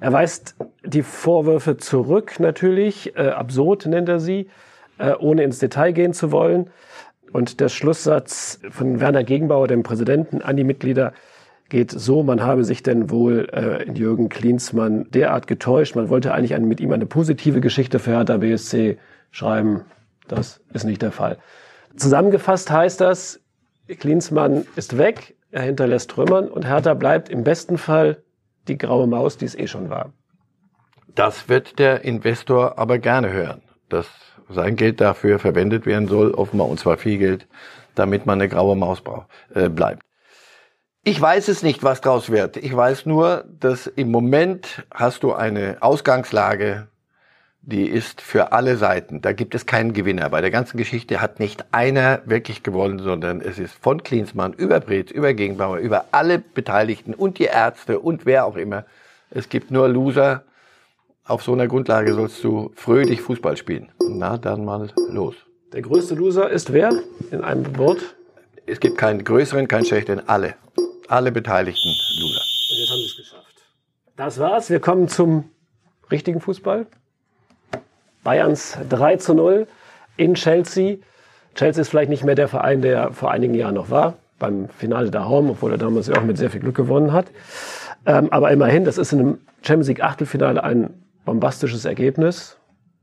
Er 0.00 0.12
weist 0.12 0.56
die 0.85 1.02
Vorwürfe 1.02 1.76
zurück, 1.76 2.38
natürlich. 2.38 3.16
Äh, 3.16 3.28
absurd 3.28 3.87
nennt 3.87 4.09
er 4.09 4.20
sie, 4.20 4.48
äh, 4.98 5.12
ohne 5.18 5.42
ins 5.42 5.59
Detail 5.59 5.92
gehen 5.92 6.12
zu 6.12 6.32
wollen. 6.32 6.70
Und 7.32 7.61
der 7.61 7.68
Schlusssatz 7.68 8.61
von 8.70 9.00
Werner 9.00 9.24
Gegenbauer, 9.24 9.68
dem 9.68 9.82
Präsidenten, 9.82 10.42
an 10.42 10.56
die 10.56 10.64
Mitglieder 10.64 11.12
geht 11.68 11.90
so, 11.90 12.22
man 12.22 12.42
habe 12.42 12.64
sich 12.64 12.83
denn 12.83 13.11
wohl 13.11 13.48
äh, 13.52 13.83
in 13.85 13.94
Jürgen 13.94 14.29
Klinsmann 14.29 15.11
derart 15.11 15.46
getäuscht. 15.46 15.96
Man 15.96 16.09
wollte 16.09 16.33
eigentlich 16.33 16.57
mit 16.59 16.81
ihm 16.81 16.92
eine 16.92 17.07
positive 17.07 17.61
Geschichte 17.61 17.98
für 17.98 18.12
Hertha 18.12 18.37
BSC 18.37 18.98
schreiben. 19.31 19.85
Das 20.29 20.61
ist 20.72 20.85
nicht 20.85 21.02
der 21.02 21.12
Fall. 21.12 21.38
Zusammengefasst 21.96 22.70
heißt 22.70 23.00
das, 23.00 23.40
Klinsmann 23.88 24.66
ist 24.76 24.98
weg, 24.98 25.37
er 25.50 25.62
hinterlässt 25.62 26.11
Trümmern 26.11 26.48
und 26.48 26.66
Hertha 26.66 26.94
bleibt 26.94 27.29
im 27.29 27.44
besten 27.44 27.79
Fall 27.79 28.22
die 28.68 28.79
graue 28.79 29.07
Maus, 29.07 29.38
die 29.38 29.44
es 29.44 29.55
eh 29.55 29.66
schon 29.66 29.90
war. 29.90 30.12
Das 31.14 31.48
wird 31.48 31.79
der 31.79 32.05
Investor 32.05 32.79
aber 32.79 32.98
gerne 32.98 33.33
hören, 33.33 33.62
dass 33.88 34.09
sein 34.48 34.76
Geld 34.76 35.00
dafür 35.00 35.38
verwendet 35.38 35.87
werden 35.87 36.09
soll, 36.09 36.33
offenbar, 36.33 36.68
und 36.68 36.79
zwar 36.79 36.98
viel 36.98 37.18
Geld, 37.18 37.46
damit 37.94 38.26
man 38.26 38.40
eine 38.40 38.48
graue 38.48 38.76
Maus 38.76 39.00
braucht, 39.00 39.29
äh, 39.55 39.68
bleibt. 39.68 40.02
Ich 41.09 41.21
weiß 41.21 41.47
es 41.47 41.62
nicht, 41.62 41.85
was 41.85 42.01
draus 42.01 42.31
wird. 42.31 42.57
Ich 42.57 42.77
weiß 42.77 43.07
nur, 43.07 43.45
dass 43.61 43.87
im 43.87 44.11
Moment 44.11 44.85
hast 44.92 45.23
du 45.23 45.35
eine 45.35 45.77
Ausgangslage, 45.79 46.88
die 47.62 47.87
ist 47.87 48.21
für 48.21 48.51
alle 48.51 48.77
Seiten. 48.77 49.23
Da 49.23 49.33
gibt 49.33 49.55
es 49.55 49.66
keinen 49.66 49.92
Gewinner. 49.92 50.31
Bei 50.31 50.40
der 50.40 50.51
ganzen 50.51 50.79
Geschichte 50.79 51.21
hat 51.21 51.38
nicht 51.38 51.64
einer 51.71 52.23
wirklich 52.25 52.64
gewonnen, 52.64 52.99
sondern 52.99 53.40
es 53.40 53.61
ist 53.61 53.77
von 53.81 54.03
Klinsmann 54.03 54.53
über 54.53 54.81
Brez, 54.81 55.12
über 55.12 55.33
Gegenbauer, 55.33 55.79
über 55.79 56.07
alle 56.11 56.40
Beteiligten 56.40 57.14
und 57.14 57.38
die 57.38 57.45
Ärzte 57.45 58.01
und 58.01 58.27
wer 58.27 58.45
auch 58.45 58.57
immer. 58.57 58.85
Es 59.31 59.49
gibt 59.49 59.71
nur 59.71 59.88
Loser. 59.88 60.42
Auf 61.25 61.45
so 61.45 61.53
einer 61.53 61.69
Grundlage 61.69 62.14
sollst 62.14 62.42
du 62.42 62.73
fröhlich 62.75 63.21
Fußball 63.21 63.57
spielen. 63.57 63.92
Na, 64.09 64.38
dann 64.38 64.64
mal 64.64 64.90
los. 65.09 65.37
Der 65.73 65.83
größte 65.83 66.16
Loser 66.16 66.51
ist 66.51 66.73
wer? 66.73 66.90
In 67.31 67.42
einem 67.42 67.79
Wort? 67.79 68.16
Es 68.66 68.81
gibt 68.81 68.99
keinen 68.99 69.23
größeren, 69.23 69.69
keinen 69.69 69.85
schlechteren. 69.85 70.29
Alle. 70.29 70.57
Alle 71.09 71.33
Beteiligten 71.33 71.88
Loser. 72.21 72.40
Und 72.71 72.79
jetzt 72.79 72.90
haben 72.90 72.99
sie 72.99 73.07
es 73.07 73.16
geschafft. 73.16 73.55
Das 74.16 74.38
war's. 74.38 74.71
Wir 74.71 74.81
kommen 74.81 75.09
zum 75.09 75.51
richtigen 76.11 76.40
Fußball. 76.40 76.87
Bayerns 78.25 78.77
3 78.88 79.16
zu 79.16 79.35
0 79.35 79.66
in 80.16 80.35
Chelsea. 80.35 80.97
Chelsea 81.55 81.83
ist 81.83 81.88
vielleicht 81.88 82.11
nicht 82.11 82.25
mehr 82.25 82.35
der 82.35 82.49
Verein, 82.49 82.83
der 82.83 83.12
vor 83.12 83.31
einigen 83.31 83.55
Jahren 83.55 83.75
noch 83.75 83.90
war, 83.90 84.14
beim 84.38 84.69
Finale 84.69 85.11
der 85.11 85.29
Home, 85.29 85.51
obwohl 85.51 85.73
er 85.73 85.79
damals 85.79 86.09
ja 86.09 86.16
auch 86.16 86.23
mit 86.23 86.37
sehr 86.37 86.51
viel 86.51 86.61
Glück 86.61 86.75
gewonnen 86.75 87.12
hat. 87.12 87.27
Ähm, 88.05 88.33
aber 88.33 88.51
immerhin, 88.51 88.85
das 88.85 88.99
ist 88.99 89.12
in 89.12 89.21
einem 89.21 89.38
Champions 89.62 89.88
League 89.88 90.03
Achtelfinale 90.03 90.62
ein 90.62 90.90
bombastisches 91.25 91.85
Ergebnis. 91.85 92.57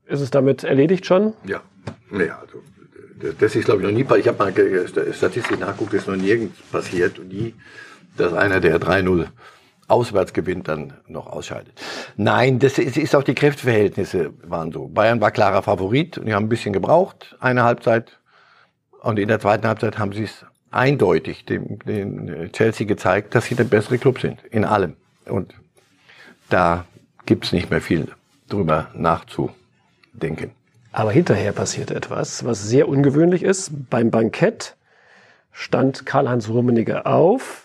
Ist 0.05 0.21
es 0.21 0.31
damit 0.31 0.63
erledigt 0.63 1.05
schon? 1.05 1.33
Ja, 1.45 1.61
ja 2.11 2.39
also 2.39 2.61
das 3.39 3.55
ist 3.55 3.65
glaube 3.65 3.81
ich 3.81 3.87
noch 3.87 3.95
nie 3.95 4.03
passiert. 4.03 4.25
Ich 4.25 4.39
habe 4.39 4.51
mal 4.51 5.13
Statistik 5.13 5.59
nachguckt, 5.59 5.93
das 5.93 6.01
ist 6.01 6.07
noch 6.07 6.15
nirgends 6.15 6.59
passiert 6.71 7.19
und 7.19 7.29
nie, 7.29 7.53
dass 8.17 8.33
einer 8.33 8.59
der 8.59 8.79
3-0 8.79 9.27
auswärts 9.87 10.33
gewinnt, 10.33 10.67
dann 10.67 10.93
noch 11.07 11.27
ausscheidet. 11.27 11.73
Nein, 12.15 12.59
das 12.59 12.77
ist, 12.77 12.97
ist 12.97 13.15
auch 13.15 13.23
die 13.23 13.35
Kräfteverhältnisse 13.35 14.33
waren 14.43 14.71
so. 14.71 14.87
Bayern 14.87 15.21
war 15.21 15.31
klarer 15.31 15.61
Favorit 15.61 16.17
und 16.17 16.25
die 16.25 16.33
haben 16.33 16.45
ein 16.45 16.49
bisschen 16.49 16.73
gebraucht, 16.73 17.35
eine 17.39 17.63
Halbzeit. 17.63 18.19
Und 19.01 19.19
in 19.19 19.27
der 19.27 19.39
zweiten 19.39 19.67
Halbzeit 19.67 19.99
haben 19.99 20.13
sie 20.13 20.23
es 20.23 20.45
eindeutig 20.71 21.45
dem, 21.45 21.79
den 21.79 22.51
Chelsea 22.53 22.87
gezeigt, 22.87 23.35
dass 23.35 23.45
sie 23.45 23.55
der 23.55 23.65
bessere 23.65 23.97
Club 23.97 24.19
sind. 24.19 24.43
In 24.45 24.65
allem. 24.65 24.95
Und 25.25 25.53
da 26.49 26.85
gibt's 27.25 27.51
nicht 27.51 27.69
mehr 27.69 27.81
viel 27.81 28.07
drüber 28.49 28.87
nachzudenken. 28.93 30.51
Aber 30.91 31.11
hinterher 31.11 31.51
passiert 31.51 31.91
etwas, 31.91 32.45
was 32.45 32.63
sehr 32.63 32.87
ungewöhnlich 32.87 33.43
ist. 33.43 33.71
Beim 33.89 34.11
Bankett 34.11 34.75
stand 35.51 36.05
Karl-Heinz 36.05 36.49
Rummenigge 36.49 37.05
auf, 37.05 37.62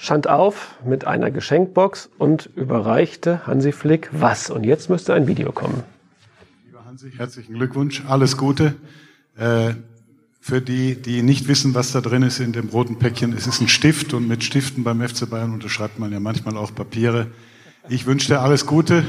stand 0.00 0.28
auf 0.28 0.76
mit 0.84 1.06
einer 1.06 1.30
Geschenkbox 1.30 2.10
und 2.18 2.50
überreichte 2.54 3.46
Hansi 3.46 3.72
Flick 3.72 4.10
was. 4.12 4.50
Und 4.50 4.64
jetzt 4.64 4.90
müsste 4.90 5.14
ein 5.14 5.26
Video 5.26 5.52
kommen. 5.52 5.82
Lieber 6.66 6.84
Hansi, 6.84 7.12
herzlichen 7.16 7.54
Glückwunsch, 7.54 8.04
alles 8.06 8.36
Gute. 8.36 8.74
Äh, 9.36 9.74
für 10.40 10.60
die, 10.60 10.94
die 10.94 11.22
nicht 11.22 11.48
wissen, 11.48 11.74
was 11.74 11.90
da 11.90 12.00
drin 12.00 12.22
ist 12.22 12.38
in 12.38 12.52
dem 12.52 12.68
roten 12.68 13.00
Päckchen, 13.00 13.32
es 13.32 13.48
ist 13.48 13.60
ein 13.60 13.68
Stift 13.68 14.14
und 14.14 14.28
mit 14.28 14.44
Stiften 14.44 14.84
beim 14.84 15.00
FC 15.00 15.28
Bayern 15.28 15.52
unterschreibt 15.52 15.98
man 15.98 16.12
ja 16.12 16.20
manchmal 16.20 16.56
auch 16.56 16.72
Papiere. 16.72 17.26
Ich 17.88 18.06
wünsche 18.06 18.28
dir 18.28 18.40
alles 18.40 18.64
Gute. 18.64 19.04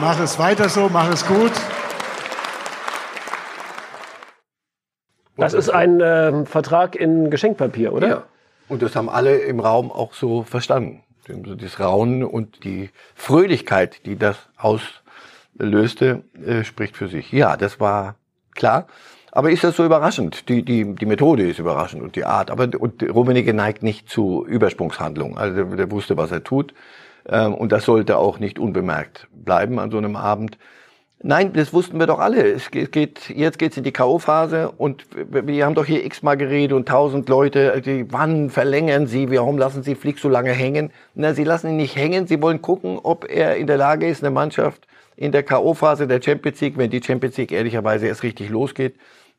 Mach 0.00 0.20
es 0.20 0.38
weiter 0.38 0.68
so, 0.68 0.90
mach 0.92 1.10
es 1.10 1.26
gut. 1.26 1.52
Das 5.38 5.54
ist 5.54 5.70
ein 5.70 6.00
äh, 6.00 6.44
Vertrag 6.44 6.96
in 6.96 7.30
Geschenkpapier, 7.30 7.92
oder? 7.92 8.08
Ja. 8.08 8.22
Und 8.68 8.82
das 8.82 8.96
haben 8.96 9.08
alle 9.08 9.38
im 9.38 9.60
Raum 9.60 9.90
auch 9.90 10.12
so 10.12 10.42
verstanden. 10.42 11.02
Das 11.26 11.78
Raunen 11.78 12.24
und 12.24 12.64
die 12.64 12.90
Fröhlichkeit, 13.14 14.04
die 14.06 14.16
das 14.16 14.36
auslöste, 14.56 16.22
äh, 16.44 16.64
spricht 16.64 16.96
für 16.96 17.08
sich. 17.08 17.32
Ja, 17.32 17.56
das 17.56 17.80
war 17.80 18.16
klar. 18.54 18.86
Aber 19.30 19.50
ist 19.50 19.62
das 19.62 19.76
so 19.76 19.84
überraschend? 19.84 20.48
Die, 20.48 20.64
die, 20.64 20.94
die 20.94 21.06
Methode 21.06 21.48
ist 21.48 21.58
überraschend 21.58 22.02
und 22.02 22.16
die 22.16 22.24
Art. 22.24 22.50
Aber 22.50 22.68
und 22.78 23.02
Rummenigge 23.02 23.54
neigt 23.54 23.82
nicht 23.82 24.08
zu 24.08 24.44
Übersprungshandlungen. 24.46 25.36
Also 25.38 25.54
der, 25.54 25.76
der 25.76 25.90
wusste, 25.90 26.16
was 26.16 26.32
er 26.32 26.42
tut. 26.42 26.74
Ähm, 27.28 27.54
und 27.54 27.70
das 27.72 27.84
sollte 27.84 28.16
auch 28.16 28.38
nicht 28.38 28.58
unbemerkt 28.58 29.28
bleiben 29.32 29.78
an 29.78 29.90
so 29.90 29.98
einem 29.98 30.16
Abend. 30.16 30.58
Nein, 31.20 31.52
das 31.52 31.72
wussten 31.72 31.98
wir 31.98 32.06
doch 32.06 32.20
alle. 32.20 32.46
Es 32.48 32.70
geht, 32.70 33.28
jetzt 33.28 33.58
geht's 33.58 33.76
in 33.76 33.82
die 33.82 33.90
K.O.-Phase 33.90 34.66
und 34.76 35.04
wir 35.30 35.64
haben 35.64 35.74
doch 35.74 35.84
hier 35.84 36.04
x-mal 36.04 36.36
geredet 36.36 36.76
und 36.76 36.86
tausend 36.88 37.28
Leute, 37.28 37.82
die, 37.84 38.06
wann 38.12 38.50
verlängern 38.50 39.08
Sie, 39.08 39.28
warum 39.28 39.58
lassen 39.58 39.82
Sie 39.82 39.96
Flick 39.96 40.20
so 40.20 40.28
lange 40.28 40.52
hängen? 40.52 40.92
Na, 41.14 41.34
Sie 41.34 41.42
lassen 41.42 41.70
ihn 41.70 41.76
nicht 41.76 41.96
hängen, 41.96 42.28
Sie 42.28 42.40
wollen 42.40 42.62
gucken, 42.62 43.00
ob 43.02 43.28
er 43.28 43.56
in 43.56 43.66
der 43.66 43.78
Lage 43.78 44.06
ist, 44.06 44.22
eine 44.22 44.30
Mannschaft 44.30 44.86
in 45.16 45.32
der 45.32 45.42
K.O.-Phase 45.42 46.06
der 46.06 46.22
Champions 46.22 46.60
League, 46.60 46.78
wenn 46.78 46.90
die 46.90 47.02
Champions 47.02 47.36
League 47.36 47.50
ehrlicherweise 47.50 48.06
erst 48.06 48.22
richtig 48.22 48.48
losgeht, 48.50 48.94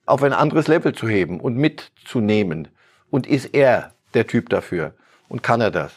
auf 0.06 0.22
ein 0.22 0.34
anderes 0.34 0.68
Level 0.68 0.94
zu 0.94 1.08
heben 1.08 1.40
und 1.40 1.56
mitzunehmen. 1.56 2.68
Und 3.10 3.26
ist 3.26 3.56
er 3.56 3.94
der 4.14 4.28
Typ 4.28 4.50
dafür? 4.50 4.94
Und 5.30 5.44
kann 5.44 5.62
er 5.62 5.72
das? 5.72 5.94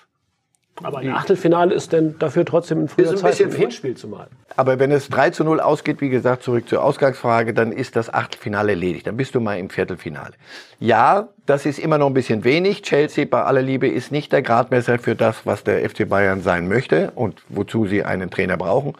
Aber 0.82 0.98
ein 0.98 1.10
Achtelfinale 1.10 1.74
ist 1.74 1.92
denn 1.92 2.18
dafür 2.18 2.44
trotzdem 2.44 2.82
ein 2.82 2.88
früher 2.88 3.12
Ist 3.12 3.24
ein 3.24 3.30
bisschen 3.30 3.52
Hinspiel 3.52 3.96
zumal. 3.96 4.28
Aber 4.56 4.78
wenn 4.78 4.90
es 4.90 5.08
3 5.08 5.30
zu 5.30 5.44
0 5.44 5.60
ausgeht, 5.60 6.00
wie 6.00 6.08
gesagt, 6.08 6.42
zurück 6.42 6.68
zur 6.68 6.82
Ausgangsfrage, 6.82 7.54
dann 7.54 7.72
ist 7.72 7.96
das 7.96 8.12
Achtelfinale 8.12 8.72
erledigt. 8.72 9.06
Dann 9.06 9.16
bist 9.16 9.34
du 9.34 9.40
mal 9.40 9.58
im 9.58 9.70
Viertelfinale. 9.70 10.34
Ja, 10.78 11.28
das 11.46 11.66
ist 11.66 11.78
immer 11.78 11.98
noch 11.98 12.06
ein 12.06 12.14
bisschen 12.14 12.44
wenig. 12.44 12.82
Chelsea, 12.82 13.24
bei 13.24 13.42
aller 13.42 13.62
Liebe, 13.62 13.88
ist 13.88 14.12
nicht 14.12 14.32
der 14.32 14.42
Gradmesser 14.42 14.98
für 14.98 15.14
das, 15.14 15.46
was 15.46 15.64
der 15.64 15.88
FC 15.88 16.08
Bayern 16.08 16.42
sein 16.42 16.68
möchte 16.68 17.12
und 17.14 17.42
wozu 17.48 17.86
sie 17.86 18.04
einen 18.04 18.30
Trainer 18.30 18.56
brauchen. 18.56 18.94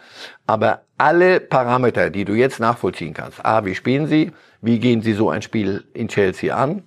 Aber 0.47 0.83
alle 0.99 1.41
Parameter, 1.41 2.11
die 2.11 2.25
du 2.25 2.35
jetzt 2.35 2.61
nachvollziehen 2.61 3.15
kannst. 3.15 3.45
A, 3.45 3.65
wie 3.65 3.75
spielen 3.75 4.07
sie? 4.07 4.33
Wie 4.61 4.79
gehen 4.79 5.03
sie 5.03 5.13
so 5.13 5.31
ein 5.31 5.43
Spiel 5.43 5.85
in 5.93 6.09
Chelsea 6.09 6.55
an? 6.55 6.85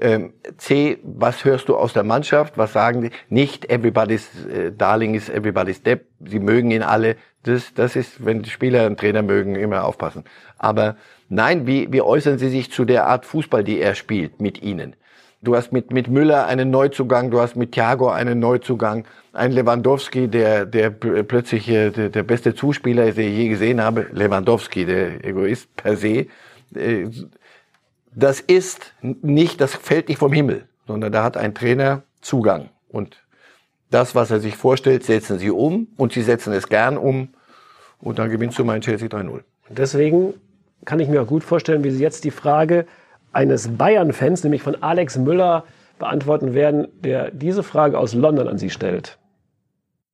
Ähm, 0.00 0.32
C, 0.58 0.98
was 1.02 1.44
hörst 1.44 1.68
du 1.68 1.76
aus 1.76 1.92
der 1.92 2.04
Mannschaft? 2.04 2.56
Was 2.56 2.72
sagen 2.72 3.02
die? 3.02 3.10
Nicht 3.28 3.68
everybody's 3.70 4.28
äh, 4.46 4.70
darling 4.70 5.14
is 5.14 5.28
everybody's 5.28 5.82
depp. 5.82 6.06
Sie 6.24 6.38
mögen 6.38 6.70
ihn 6.70 6.82
alle. 6.82 7.16
Das, 7.42 7.74
das 7.74 7.96
ist, 7.96 8.24
wenn 8.24 8.44
Spieler 8.44 8.86
einen 8.86 8.96
Trainer 8.96 9.22
mögen, 9.22 9.56
immer 9.56 9.84
aufpassen. 9.84 10.24
Aber 10.56 10.96
nein, 11.28 11.66
wie, 11.66 11.92
wie 11.92 12.02
äußern 12.02 12.38
sie 12.38 12.48
sich 12.48 12.70
zu 12.70 12.84
der 12.84 13.06
Art 13.06 13.26
Fußball, 13.26 13.64
die 13.64 13.80
er 13.80 13.94
spielt, 13.94 14.40
mit 14.40 14.62
ihnen? 14.62 14.94
Du 15.40 15.54
hast 15.54 15.72
mit, 15.72 15.92
mit 15.92 16.08
Müller 16.08 16.46
einen 16.46 16.70
Neuzugang, 16.70 17.30
du 17.30 17.40
hast 17.40 17.54
mit 17.54 17.72
Thiago 17.72 18.08
einen 18.08 18.40
Neuzugang, 18.40 19.04
ein 19.32 19.52
Lewandowski, 19.52 20.26
der, 20.26 20.66
der 20.66 20.90
plötzlich 20.90 21.66
der, 21.66 21.90
der 21.90 22.22
beste 22.24 22.56
Zuspieler 22.56 23.06
ist, 23.06 23.18
den 23.18 23.28
ich 23.28 23.38
je 23.38 23.48
gesehen 23.48 23.80
habe. 23.80 24.06
Lewandowski, 24.12 24.84
der 24.84 25.24
Egoist 25.24 25.74
per 25.76 25.96
se. 25.96 26.26
Das 28.14 28.40
ist 28.40 28.94
nicht, 29.00 29.60
das 29.60 29.74
fällt 29.74 30.08
nicht 30.08 30.18
vom 30.18 30.32
Himmel, 30.32 30.66
sondern 30.86 31.12
da 31.12 31.22
hat 31.22 31.36
ein 31.36 31.54
Trainer 31.54 32.02
Zugang. 32.20 32.70
Und 32.88 33.22
das, 33.90 34.14
was 34.14 34.30
er 34.30 34.40
sich 34.40 34.56
vorstellt, 34.56 35.04
setzen 35.04 35.38
sie 35.38 35.50
um 35.50 35.88
und 35.96 36.12
sie 36.12 36.22
setzen 36.22 36.52
es 36.52 36.68
gern 36.68 36.96
um 36.96 37.28
und 38.00 38.18
dann 38.18 38.30
gewinnst 38.30 38.58
du 38.58 38.64
mein 38.64 38.80
Chelsea 38.80 39.08
3-0. 39.08 39.40
Deswegen 39.68 40.34
kann 40.84 41.00
ich 41.00 41.08
mir 41.08 41.22
auch 41.22 41.26
gut 41.26 41.44
vorstellen, 41.44 41.84
wie 41.84 41.90
Sie 41.90 42.02
jetzt 42.02 42.24
die 42.24 42.30
Frage 42.30 42.86
eines 43.32 43.68
Bayern-Fans, 43.76 44.42
nämlich 44.44 44.62
von 44.62 44.82
Alex 44.82 45.18
Müller, 45.18 45.64
beantworten 45.98 46.54
werden, 46.54 46.88
der 47.02 47.30
diese 47.30 47.62
Frage 47.62 47.98
aus 47.98 48.14
London 48.14 48.48
an 48.48 48.58
Sie 48.58 48.70
stellt. 48.70 49.18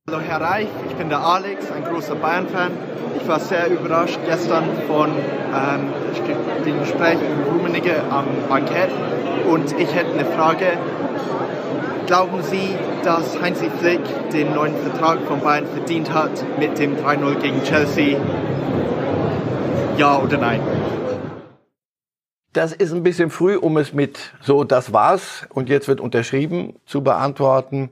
Hallo 0.07 0.21
Herr 0.21 0.39
Reich, 0.39 0.67
ich 0.87 0.95
bin 0.97 1.09
der 1.09 1.21
Alex, 1.21 1.71
ein 1.71 1.83
großer 1.83 2.13
Bayern-Fan. 2.13 2.73
Ich 3.19 3.27
war 3.27 3.39
sehr 3.39 3.71
überrascht 3.71 4.19
gestern 4.23 4.65
von 4.85 5.09
ähm, 5.09 5.91
dem 6.63 6.77
Gespräch 6.77 7.17
mit 7.17 7.47
Rummenigge 7.51 8.03
am 8.11 8.27
Bankett 8.47 8.91
und 9.49 9.71
ich 9.79 9.95
hätte 9.95 10.13
eine 10.13 10.25
Frage. 10.25 10.77
Glauben 12.05 12.43
Sie, 12.43 12.75
dass 13.03 13.41
Heinzi 13.41 13.71
Flick 13.79 14.29
den 14.29 14.53
neuen 14.53 14.75
Vertrag 14.75 15.21
von 15.21 15.39
Bayern 15.39 15.65
verdient 15.65 16.13
hat 16.13 16.45
mit 16.59 16.77
dem 16.77 16.97
3-0 16.97 17.39
gegen 17.41 17.63
Chelsea? 17.63 18.19
Ja 19.97 20.19
oder 20.19 20.37
nein? 20.37 20.61
Das 22.53 22.73
ist 22.73 22.93
ein 22.93 23.01
bisschen 23.01 23.31
früh, 23.31 23.57
um 23.57 23.75
es 23.77 23.91
mit 23.91 24.33
so, 24.39 24.63
das 24.65 24.93
war's 24.93 25.47
und 25.49 25.67
jetzt 25.67 25.87
wird 25.87 25.99
unterschrieben 25.99 26.75
zu 26.85 27.01
beantworten. 27.01 27.89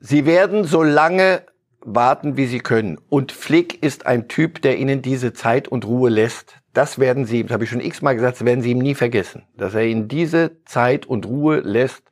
Sie 0.00 0.26
werden 0.26 0.64
so 0.64 0.82
lange 0.82 1.42
warten, 1.80 2.36
wie 2.36 2.46
sie 2.46 2.60
können. 2.60 2.98
Und 3.08 3.32
Flick 3.32 3.82
ist 3.82 4.06
ein 4.06 4.28
Typ, 4.28 4.62
der 4.62 4.78
ihnen 4.78 5.02
diese 5.02 5.32
Zeit 5.32 5.68
und 5.68 5.86
Ruhe 5.86 6.08
lässt. 6.10 6.56
Das 6.72 6.98
werden 6.98 7.24
sie, 7.24 7.42
das 7.42 7.52
habe 7.52 7.64
ich 7.64 7.70
schon 7.70 7.80
x-mal 7.80 8.14
gesagt, 8.14 8.36
das 8.36 8.44
werden 8.44 8.62
sie 8.62 8.70
ihm 8.70 8.78
nie 8.78 8.94
vergessen. 8.94 9.42
Dass 9.56 9.74
er 9.74 9.84
ihnen 9.84 10.06
diese 10.06 10.62
Zeit 10.64 11.06
und 11.06 11.26
Ruhe 11.26 11.60
lässt. 11.60 12.02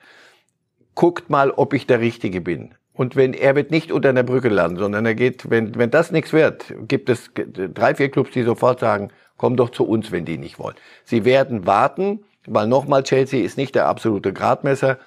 Guckt 0.94 1.30
mal, 1.30 1.50
ob 1.50 1.74
ich 1.74 1.86
der 1.86 2.00
Richtige 2.00 2.40
bin. 2.40 2.74
Und 2.92 3.14
wenn 3.14 3.34
er 3.34 3.54
wird 3.54 3.70
nicht 3.70 3.92
unter 3.92 4.08
einer 4.08 4.22
Brücke 4.22 4.48
landen, 4.48 4.78
sondern 4.78 5.04
er 5.04 5.14
geht, 5.14 5.50
wenn, 5.50 5.74
wenn 5.76 5.90
das 5.90 6.10
nichts 6.10 6.32
wird, 6.32 6.74
gibt 6.88 7.10
es 7.10 7.30
drei, 7.34 7.94
vier 7.94 8.10
Clubs, 8.10 8.30
die 8.30 8.42
sofort 8.42 8.80
sagen, 8.80 9.10
komm 9.36 9.56
doch 9.56 9.70
zu 9.70 9.86
uns, 9.86 10.10
wenn 10.10 10.24
die 10.24 10.38
nicht 10.38 10.58
wollen. 10.58 10.76
Sie 11.04 11.26
werden 11.26 11.66
warten, 11.66 12.24
weil 12.46 12.66
nochmal 12.66 13.02
Chelsea 13.02 13.44
ist 13.44 13.58
nicht 13.58 13.74
der 13.74 13.86
absolute 13.86 14.32
Gradmesser. 14.32 14.98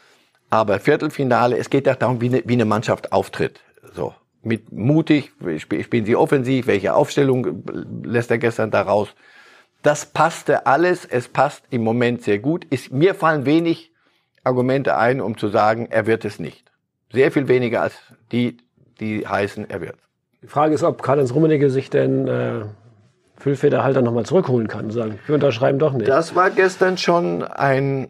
Aber 0.49 0.79
Viertelfinale, 0.79 1.57
es 1.57 1.69
geht 1.69 1.87
auch 1.87 1.95
darum, 1.95 2.21
wie 2.21 2.27
eine, 2.27 2.43
wie 2.45 2.53
eine 2.53 2.65
Mannschaft 2.65 3.11
auftritt. 3.11 3.59
So, 3.93 4.13
mit 4.41 4.71
mutig, 4.71 5.31
spielen 5.57 6.05
sie 6.05 6.15
offensiv, 6.15 6.67
welche 6.67 6.93
Aufstellung 6.93 7.63
lässt 8.03 8.31
er 8.31 8.37
gestern 8.37 8.71
da 8.71 8.81
raus. 8.81 9.09
Das 9.81 10.05
passte 10.05 10.65
alles, 10.65 11.05
es 11.05 11.27
passt 11.27 11.63
im 11.69 11.83
Moment 11.83 12.23
sehr 12.23 12.39
gut. 12.39 12.65
Ist, 12.65 12.91
mir 12.91 13.15
fallen 13.15 13.45
wenig 13.45 13.93
Argumente 14.43 14.97
ein, 14.97 15.21
um 15.21 15.37
zu 15.37 15.49
sagen, 15.49 15.87
er 15.89 16.05
wird 16.05 16.25
es 16.25 16.39
nicht. 16.39 16.71
Sehr 17.11 17.31
viel 17.31 17.47
weniger 17.47 17.81
als 17.81 17.93
die, 18.31 18.57
die 18.99 19.27
heißen, 19.27 19.69
er 19.69 19.81
wird. 19.81 19.95
Die 20.41 20.47
Frage 20.47 20.73
ist, 20.73 20.83
ob 20.83 21.01
Karl-Heinz 21.01 21.33
Rummenigge 21.33 21.69
sich 21.69 21.89
denn 21.89 22.27
äh, 22.27 22.61
Füllfederhalter 23.37 24.01
nochmal 24.01 24.25
zurückholen 24.25 24.67
kann 24.67 24.85
und 24.85 24.91
sagen, 24.91 25.19
wir 25.25 25.35
unterschreiben 25.35 25.79
doch 25.79 25.93
nicht. 25.93 26.07
Das 26.07 26.35
war 26.35 26.49
gestern 26.49 26.97
schon 26.97 27.43
ein 27.43 28.09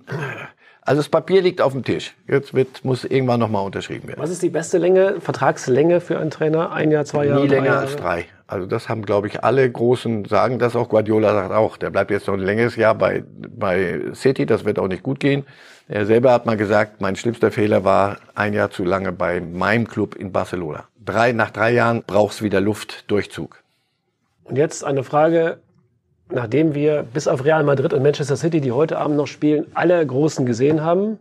also 0.90 1.02
das 1.02 1.10
Papier 1.10 1.44
liegt 1.44 1.62
auf 1.62 1.74
dem 1.74 1.84
Tisch. 1.84 2.16
Jetzt 2.28 2.56
wird, 2.56 2.84
muss 2.84 3.04
irgendwann 3.04 3.40
nochmal 3.40 3.64
unterschrieben 3.64 4.08
werden. 4.08 4.20
Was 4.20 4.32
ist 4.32 4.42
die 4.42 4.50
beste 4.50 4.80
Länge, 4.80 5.22
Vertragslänge 5.22 6.02
für 6.02 6.18
einen 6.18 6.32
Trainer? 6.32 6.72
Ein 6.72 6.90
Jahr, 6.90 7.06
zwei 7.06 7.28
Jahre? 7.28 7.44
Nie 7.44 7.48
länger 7.48 7.78
als 7.78 7.96
drei. 7.96 8.26
Also 8.48 8.66
das 8.66 8.90
haben, 8.90 9.04
glaube 9.04 9.28
ich, 9.28 9.44
alle 9.44 9.70
Großen 9.70 10.26
sagen 10.26 10.58
das 10.58 10.76
auch. 10.76 10.90
Guardiola 10.90 11.32
sagt 11.34 11.52
auch, 11.52 11.78
der 11.78 11.92
bleibt 11.92 12.10
jetzt 12.10 12.26
noch 12.26 12.34
ein 12.34 12.40
längeres 12.40 12.76
Jahr 12.76 12.96
bei, 12.96 13.24
bei 13.28 14.02
City. 14.16 14.48
Das 14.48 14.66
wird 14.66 14.80
auch 14.80 14.88
nicht 14.88 15.04
gut 15.04 15.20
gehen. 15.20 15.46
Er 15.88 16.08
selber 16.08 16.32
hat 16.32 16.48
mal 16.48 16.58
gesagt, 16.58 17.02
mein 17.02 17.16
schlimmster 17.16 17.52
Fehler 17.52 17.84
war 17.84 18.18
ein 18.34 18.54
Jahr 18.54 18.72
zu 18.72 18.84
lange 18.84 19.12
bei 19.12 19.42
meinem 19.42 19.88
Club 19.88 20.16
in 20.16 20.32
Barcelona. 20.32 20.86
Drei, 21.06 21.34
nach 21.34 21.52
drei 21.52 21.70
Jahren 21.70 22.02
brauchst 22.02 22.42
wieder 22.42 22.62
Luft, 22.62 23.12
Durchzug. 23.12 23.62
Und 24.44 24.56
jetzt 24.56 24.84
eine 24.84 25.04
Frage, 25.04 25.60
nachdem 26.32 26.74
wir 26.74 27.04
bis 27.04 27.28
auf 27.28 27.44
Real 27.44 27.64
Madrid 27.64 27.94
und 27.94 28.04
Manchester 28.04 28.36
City, 28.36 28.62
die 28.62 28.72
heute 28.72 28.98
Abend 28.98 29.18
noch 29.18 29.28
spielen, 29.28 29.68
alle 29.74 30.06
Großen 30.06 30.46
gesehen 30.46 30.82
haben? 30.82 31.20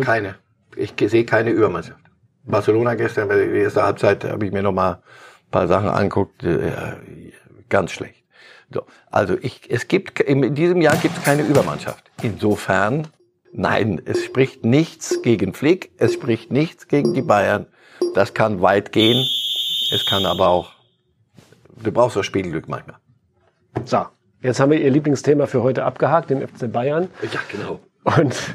Keine. 0.00 0.36
Ich 0.76 0.94
sehe 0.98 1.24
keine 1.24 1.50
Übermannschaft. 1.50 2.00
Barcelona 2.44 2.94
gestern, 2.94 3.28
die 3.28 3.58
erste 3.58 3.82
Halbzeit, 3.82 4.24
habe 4.24 4.46
ich 4.46 4.52
mir 4.52 4.62
noch 4.62 4.72
mal 4.72 4.92
ein 4.92 5.50
paar 5.50 5.68
Sachen 5.68 5.88
angeguckt. 5.88 6.42
Äh, 6.42 6.70
ganz 7.68 7.92
schlecht. 7.92 8.24
So, 8.72 8.82
also 9.10 9.36
ich, 9.40 9.70
es 9.70 9.88
gibt 9.88 10.20
in 10.20 10.54
diesem 10.54 10.80
Jahr 10.80 10.96
gibt 10.96 11.16
es 11.16 11.22
keine 11.22 11.42
Übermannschaft. 11.42 12.10
Insofern, 12.22 13.08
nein, 13.52 14.02
es 14.04 14.24
spricht 14.24 14.64
nichts 14.64 15.22
gegen 15.22 15.54
Flick, 15.54 15.92
es 15.98 16.14
spricht 16.14 16.50
nichts 16.50 16.88
gegen 16.88 17.14
die 17.14 17.22
Bayern. 17.22 17.66
Das 18.14 18.34
kann 18.34 18.60
weit 18.60 18.92
gehen. 18.92 19.24
Es 19.92 20.04
kann 20.06 20.24
aber 20.26 20.48
auch, 20.48 20.72
du 21.82 21.92
brauchst 21.92 22.16
auch 22.16 22.24
Spielglück 22.24 22.68
manchmal. 22.68 22.96
So, 23.84 24.06
jetzt 24.44 24.60
haben 24.60 24.70
wir 24.70 24.80
Ihr 24.80 24.90
Lieblingsthema 24.90 25.46
für 25.46 25.62
heute 25.62 25.84
abgehakt, 25.84 26.30
den 26.30 26.46
FC 26.46 26.70
Bayern. 26.70 27.08
Ja, 27.32 27.40
genau. 27.50 27.80
Und 28.04 28.54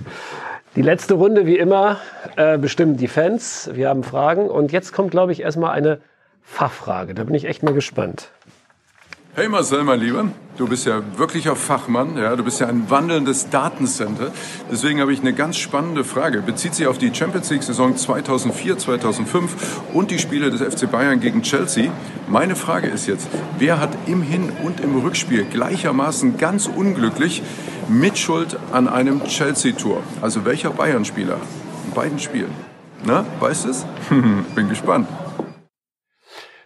die 0.75 0.81
letzte 0.81 1.15
Runde, 1.15 1.45
wie 1.45 1.57
immer, 1.57 1.97
äh, 2.37 2.57
bestimmen 2.57 2.95
die 2.95 3.07
Fans. 3.07 3.69
Wir 3.73 3.89
haben 3.89 4.03
Fragen. 4.03 4.49
Und 4.49 4.71
jetzt 4.71 4.93
kommt, 4.93 5.11
glaube 5.11 5.31
ich, 5.31 5.41
erstmal 5.41 5.71
eine 5.71 5.99
Fachfrage. 6.43 7.13
Da 7.13 7.23
bin 7.23 7.35
ich 7.35 7.45
echt 7.45 7.63
mal 7.63 7.73
gespannt. 7.73 8.29
Hey 9.39 9.47
Marcel, 9.47 9.85
mein 9.85 10.01
Lieber, 10.01 10.25
du 10.57 10.67
bist 10.67 10.85
ja 10.85 11.01
wirklicher 11.17 11.55
Fachmann, 11.55 12.17
ja, 12.17 12.35
du 12.35 12.43
bist 12.43 12.59
ja 12.59 12.67
ein 12.67 12.89
wandelndes 12.89 13.49
Datencenter. 13.49 14.33
Deswegen 14.69 14.99
habe 14.99 15.13
ich 15.13 15.21
eine 15.21 15.31
ganz 15.31 15.55
spannende 15.55 16.03
Frage. 16.03 16.41
Bezieht 16.41 16.75
sich 16.75 16.87
auf 16.87 16.97
die 16.97 17.15
Champions 17.15 17.49
League 17.49 17.63
Saison 17.63 17.95
2004, 17.95 18.77
2005 18.79 19.93
und 19.93 20.11
die 20.11 20.19
Spiele 20.19 20.49
des 20.49 20.59
FC 20.59 20.91
Bayern 20.91 21.21
gegen 21.21 21.41
Chelsea. 21.41 21.89
Meine 22.27 22.57
Frage 22.57 22.87
ist 22.87 23.07
jetzt, 23.07 23.29
wer 23.57 23.79
hat 23.79 23.91
im 24.07 24.21
Hin- 24.23 24.51
und 24.61 24.81
im 24.81 24.99
Rückspiel 24.99 25.45
gleichermaßen 25.45 26.37
ganz 26.37 26.67
unglücklich 26.67 27.41
Mitschuld 27.87 28.59
an 28.73 28.89
einem 28.89 29.23
Chelsea-Tor? 29.23 30.03
Also 30.19 30.43
welcher 30.43 30.71
Bayern-Spieler 30.71 31.37
in 31.85 31.93
beiden 31.93 32.19
Spielen? 32.19 32.53
Na, 33.05 33.25
weißt 33.39 33.63
du 33.63 33.69
es? 33.69 33.85
Bin 34.53 34.67
gespannt. 34.67 35.07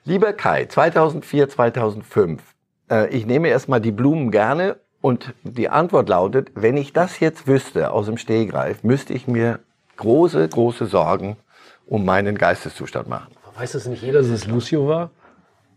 Lieber 0.06 0.34
Kai, 0.34 0.66
2004, 0.66 1.50
2005. 1.50 2.53
Äh, 2.94 3.08
ich 3.10 3.26
nehme 3.26 3.48
erstmal 3.48 3.82
die 3.82 3.92
Blumen 3.92 4.32
gerne 4.32 4.78
und 5.02 5.34
die 5.44 5.70
Antwort 5.70 6.10
lautet, 6.10 6.52
wenn 6.56 6.78
ich 6.78 6.94
das 6.94 7.20
jetzt 7.20 7.48
wüsste 7.48 7.92
aus 7.92 8.06
dem 8.06 8.18
Stehgreif, 8.18 8.84
müsste 8.84 9.14
ich 9.14 9.28
mir 9.28 9.60
große, 9.98 10.48
große 10.48 10.86
Sorgen 10.86 11.38
um 11.86 12.06
meinen 12.06 12.38
Geisteszustand 12.38 13.10
machen. 13.10 13.34
Weiß 13.58 13.74
es 13.76 13.88
nicht 13.88 14.02
jeder, 14.02 14.20
dass 14.20 14.30
es 14.30 14.48
Lucio 14.48 14.88
war? 14.88 15.12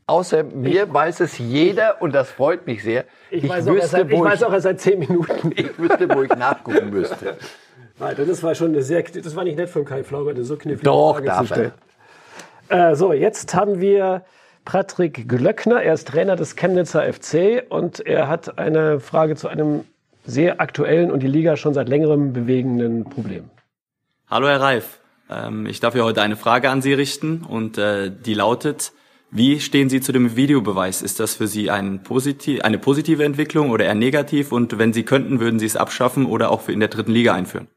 Außer 0.07 0.45
mir 0.45 0.93
weiß 0.93 1.21
es 1.21 1.39
jeder 1.39 2.01
und 2.01 2.15
das 2.15 2.31
freut 2.31 2.67
mich 2.67 2.83
sehr. 2.83 3.07
Ich, 3.31 3.49
weiß, 3.49 3.67
auch 3.67 3.75
erst 3.75 3.91
seit, 3.91 4.11
ich 4.11 4.21
weiß 4.21 4.43
auch 4.45 4.53
erst 4.53 4.63
seit 4.63 4.81
zehn 4.81 5.01
Minuten. 5.01 5.53
ich 5.57 5.77
wüsste, 5.79 6.09
wo 6.15 6.23
ich 6.23 6.31
nachgucken 6.31 6.91
müsste. 6.91 7.37
Alter, 7.99 8.25
das 8.25 8.43
war 8.43 8.55
schon 8.55 8.69
eine 8.69 8.83
sehr, 8.83 9.03
das 9.03 9.35
war 9.35 9.43
nicht 9.43 9.57
nett 9.57 9.71
von 9.71 9.85
Kai 9.85 10.05
Flaubert, 10.05 10.37
so 10.43 10.57
knifflige 10.57 10.85
Doch, 10.85 11.15
Frage 11.15 11.47
zu 11.47 11.47
stellen. 11.47 11.73
Äh, 12.69 12.95
so, 12.95 13.13
jetzt 13.13 13.55
haben 13.55 13.81
wir 13.81 14.23
Patrick 14.67 15.27
Glöckner. 15.27 15.83
Er 15.83 15.95
ist 15.95 16.09
Trainer 16.09 16.37
des 16.37 16.57
Chemnitzer 16.57 17.11
FC 17.11 17.65
und 17.71 18.01
er 18.01 18.29
hat 18.29 18.59
eine 18.59 19.01
Frage 19.01 19.37
zu 19.37 19.49
einem 19.49 19.85
sehr 20.27 20.61
aktuellen 20.61 21.11
und 21.11 21.23
die 21.23 21.29
Liga 21.29 21.57
schon 21.57 21.73
seit 21.73 21.89
längerem 21.89 22.35
bewegenden 22.35 23.05
Problem. 23.05 23.49
Hallo 24.29 24.49
Herr 24.49 24.61
Reif, 24.61 25.01
ähm, 25.31 25.65
ich 25.65 25.81
darf 25.81 25.95
hier 25.95 26.05
heute 26.05 26.21
eine 26.21 26.37
Frage 26.37 26.69
an 26.69 26.83
Sie 26.83 26.93
richten 26.93 27.47
und 27.49 27.79
äh, 27.79 28.11
die 28.11 28.35
lautet, 28.35 28.93
wie 29.31 29.61
stehen 29.61 29.89
Sie 29.89 30.01
zu 30.01 30.13
dem 30.13 30.37
Videobeweis? 30.37 31.01
Ist 31.01 31.21
das 31.21 31.37
für 31.37 31.47
Sie 31.47 31.71
ein 31.71 32.03
positiv, 32.03 32.61
eine 32.63 32.79
positive 32.79 33.25
Entwicklung 33.25 33.71
oder 33.71 33.85
eher 33.85 33.95
negativ? 33.95 34.53
Und 34.53 34.79
wenn 34.79 34.93
Sie 34.93 35.05
könnten, 35.05 35.41
würden 35.41 35.59
Sie 35.59 35.67
es 35.67 35.77
abschaffen 35.77 36.27
oder 36.27 36.51
auch 36.51 36.69
in 36.69 36.81
der 36.81 36.89
dritten 36.89 37.13
Liga 37.13 37.35
einführen? 37.35 37.69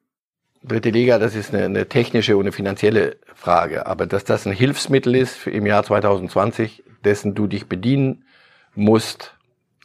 Dritte 0.61 0.89
Liga, 0.89 1.19
das 1.19 1.35
ist 1.35 1.53
eine, 1.53 1.65
eine 1.65 1.87
technische 1.87 2.35
und 2.35 2.43
eine 2.43 2.51
finanzielle 2.51 3.17
Frage. 3.33 3.85
Aber 3.85 4.05
dass 4.05 4.25
das 4.25 4.45
ein 4.45 4.51
Hilfsmittel 4.51 5.15
ist 5.15 5.47
im 5.47 5.65
Jahr 5.65 5.83
2020, 5.83 6.83
dessen 7.05 7.33
du 7.33 7.47
dich 7.47 7.67
bedienen 7.67 8.25
musst 8.75 9.37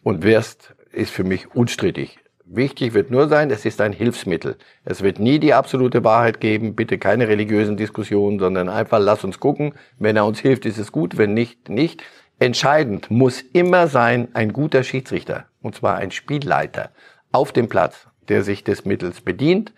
und 0.02 0.24
wirst, 0.24 0.74
ist 0.90 1.12
für 1.12 1.22
mich 1.22 1.54
unstrittig. 1.54 2.18
Wichtig 2.44 2.92
wird 2.92 3.10
nur 3.10 3.28
sein, 3.28 3.50
es 3.50 3.64
ist 3.64 3.80
ein 3.80 3.92
Hilfsmittel. 3.92 4.56
Es 4.84 5.02
wird 5.02 5.20
nie 5.20 5.38
die 5.38 5.54
absolute 5.54 6.02
Wahrheit 6.02 6.40
geben. 6.40 6.74
Bitte 6.74 6.98
keine 6.98 7.28
religiösen 7.28 7.76
Diskussionen, 7.76 8.40
sondern 8.40 8.68
einfach 8.68 8.98
lass 8.98 9.22
uns 9.22 9.38
gucken. 9.38 9.74
Wenn 9.98 10.16
er 10.16 10.26
uns 10.26 10.40
hilft, 10.40 10.66
ist 10.66 10.78
es 10.78 10.90
gut. 10.90 11.16
Wenn 11.16 11.34
nicht, 11.34 11.68
nicht. 11.68 12.02
Entscheidend 12.40 13.12
muss 13.12 13.40
immer 13.40 13.86
sein 13.86 14.28
ein 14.34 14.52
guter 14.52 14.82
Schiedsrichter. 14.82 15.46
Und 15.62 15.76
zwar 15.76 15.96
ein 15.96 16.10
Spielleiter 16.10 16.90
auf 17.30 17.52
dem 17.52 17.68
Platz, 17.68 18.08
der 18.28 18.42
sich 18.42 18.64
des 18.64 18.84
Mittels 18.84 19.20
bedient 19.20 19.72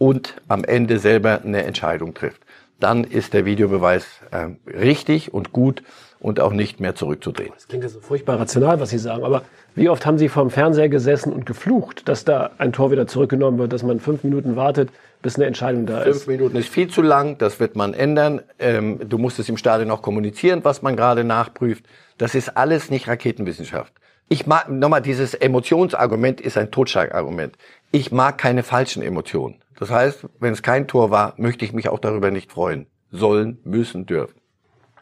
und 0.00 0.40
am 0.48 0.64
Ende 0.64 0.98
selber 0.98 1.42
eine 1.44 1.62
Entscheidung 1.64 2.14
trifft. 2.14 2.40
Dann 2.80 3.04
ist 3.04 3.34
der 3.34 3.44
Videobeweis 3.44 4.06
äh, 4.30 4.46
richtig 4.66 5.34
und 5.34 5.52
gut 5.52 5.82
und 6.20 6.40
auch 6.40 6.54
nicht 6.54 6.80
mehr 6.80 6.94
zurückzudrehen. 6.94 7.50
Das 7.54 7.68
klingt 7.68 7.84
ja 7.84 7.90
so 7.90 8.00
furchtbar 8.00 8.40
rational, 8.40 8.80
was 8.80 8.88
Sie 8.88 8.98
sagen, 8.98 9.22
aber 9.24 9.42
wie 9.74 9.90
oft 9.90 10.06
haben 10.06 10.16
Sie 10.16 10.30
vorm 10.30 10.48
Fernseher 10.48 10.88
gesessen 10.88 11.34
und 11.34 11.44
geflucht, 11.44 12.08
dass 12.08 12.24
da 12.24 12.52
ein 12.56 12.72
Tor 12.72 12.90
wieder 12.90 13.06
zurückgenommen 13.06 13.58
wird, 13.58 13.74
dass 13.74 13.82
man 13.82 14.00
fünf 14.00 14.24
Minuten 14.24 14.56
wartet, 14.56 14.88
bis 15.20 15.36
eine 15.36 15.44
Entscheidung 15.44 15.84
da 15.84 16.00
Fünf 16.00 16.16
ist? 16.16 16.26
Minuten 16.26 16.56
ist 16.56 16.70
viel 16.70 16.88
zu 16.88 17.02
lang, 17.02 17.36
das 17.36 17.60
wird 17.60 17.76
man 17.76 17.92
ändern. 17.92 18.40
Ähm, 18.58 19.00
du 19.06 19.18
musst 19.18 19.38
es 19.38 19.50
im 19.50 19.58
Stadion 19.58 19.90
auch 19.90 20.00
kommunizieren, 20.00 20.60
was 20.62 20.80
man 20.80 20.96
gerade 20.96 21.24
nachprüft. 21.24 21.84
Das 22.16 22.34
ist 22.34 22.56
alles 22.56 22.88
nicht 22.88 23.06
Raketenwissenschaft. 23.06 23.92
Ich 24.32 24.46
mag, 24.46 24.70
nochmal, 24.70 25.02
dieses 25.02 25.34
Emotionsargument 25.34 26.40
ist 26.40 26.56
ein 26.56 26.70
Totschlagargument. 26.70 27.56
Ich 27.92 28.12
mag 28.12 28.38
keine 28.38 28.62
falschen 28.62 29.02
Emotionen. 29.02 29.56
Das 29.78 29.90
heißt, 29.90 30.26
wenn 30.38 30.52
es 30.52 30.62
kein 30.62 30.86
Tor 30.86 31.10
war, 31.10 31.34
möchte 31.36 31.64
ich 31.64 31.72
mich 31.72 31.88
auch 31.88 31.98
darüber 31.98 32.30
nicht 32.30 32.52
freuen. 32.52 32.86
Sollen, 33.10 33.58
müssen, 33.64 34.06
dürfen. 34.06 34.40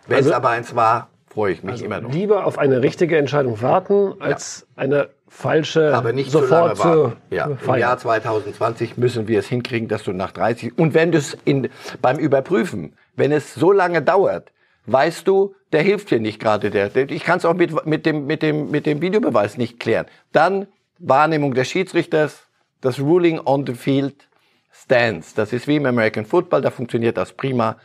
Wenn 0.07 0.18
Also- 0.18 0.31
es 0.31 0.35
aber 0.37 0.51
eins 0.51 0.74
war, 0.74 1.11
freue 1.27 1.53
ich 1.53 1.62
mich 1.62 1.83
immer 1.83 2.01
noch. 2.01 2.11
Lieber 2.12 2.46
auf 2.46 2.59
eine 2.59 2.81
richtige 2.83 3.18
Entscheidung 3.18 3.61
warten, 3.61 4.14
als 4.20 4.66
eine 4.77 5.11
falsche 5.29 5.94
aber 5.94 6.14
nicht 6.14 6.31
sofort 6.31 6.79
zu 6.79 6.85
lange 6.85 6.98
warten. 7.03 7.16
zu 7.31 7.35
Ja, 7.37 7.46
im 7.46 7.59
feiern. 7.59 7.81
Jahr 7.81 7.98
2020 7.98 8.96
müssen 8.96 9.29
wir 9.29 9.40
es 9.40 9.46
hinkriegen, 9.46 9.87
dass 9.88 10.05
du 10.05 10.12
nach 10.14 10.33
30 10.33 10.79
und 10.79 10.94
wenn 10.94 11.12
du 11.12 11.18
es 11.18 11.37
in 11.44 11.68
beim 12.01 12.18
Überprüfen, 12.18 12.94
wenn 13.14 13.31
es 13.31 13.55
so 13.55 13.70
lange 13.72 14.01
dauert, 14.01 14.53
weißt 14.87 15.29
du, 15.29 15.55
der 15.72 15.83
hilft 15.83 16.11
dir 16.11 16.18
nicht 16.20 16.40
gerade 16.40 16.70
der, 16.70 16.88
der 16.88 17.11
ich 17.11 17.24
kann 17.24 17.37
es 17.37 17.44
auch 17.44 17.53
mit 17.53 17.85
mit 17.85 18.07
dem 18.07 18.24
mit 18.27 18.40
dem 18.40 18.70
mit 18.70 18.87
dem 18.87 19.03
Videobeweis 19.03 19.59
nicht 19.59 19.79
klären. 19.79 20.07
Dann 20.33 20.66
Wahrnehmung 20.98 21.53
des 21.53 21.68
Schiedsrichters, 21.68 22.47
das 22.80 23.00
Ruling 23.00 23.40
on 23.44 23.66
the 23.66 23.74
Field 23.74 24.28
stands. 24.72 25.34
Das 25.34 25.52
ist 25.52 25.66
wie 25.66 25.76
im 25.76 25.86
American 25.86 26.24
Football, 26.24 26.62
da 26.62 26.70
funktioniert 26.70 27.16
das 27.16 27.32
prima. 27.32 27.76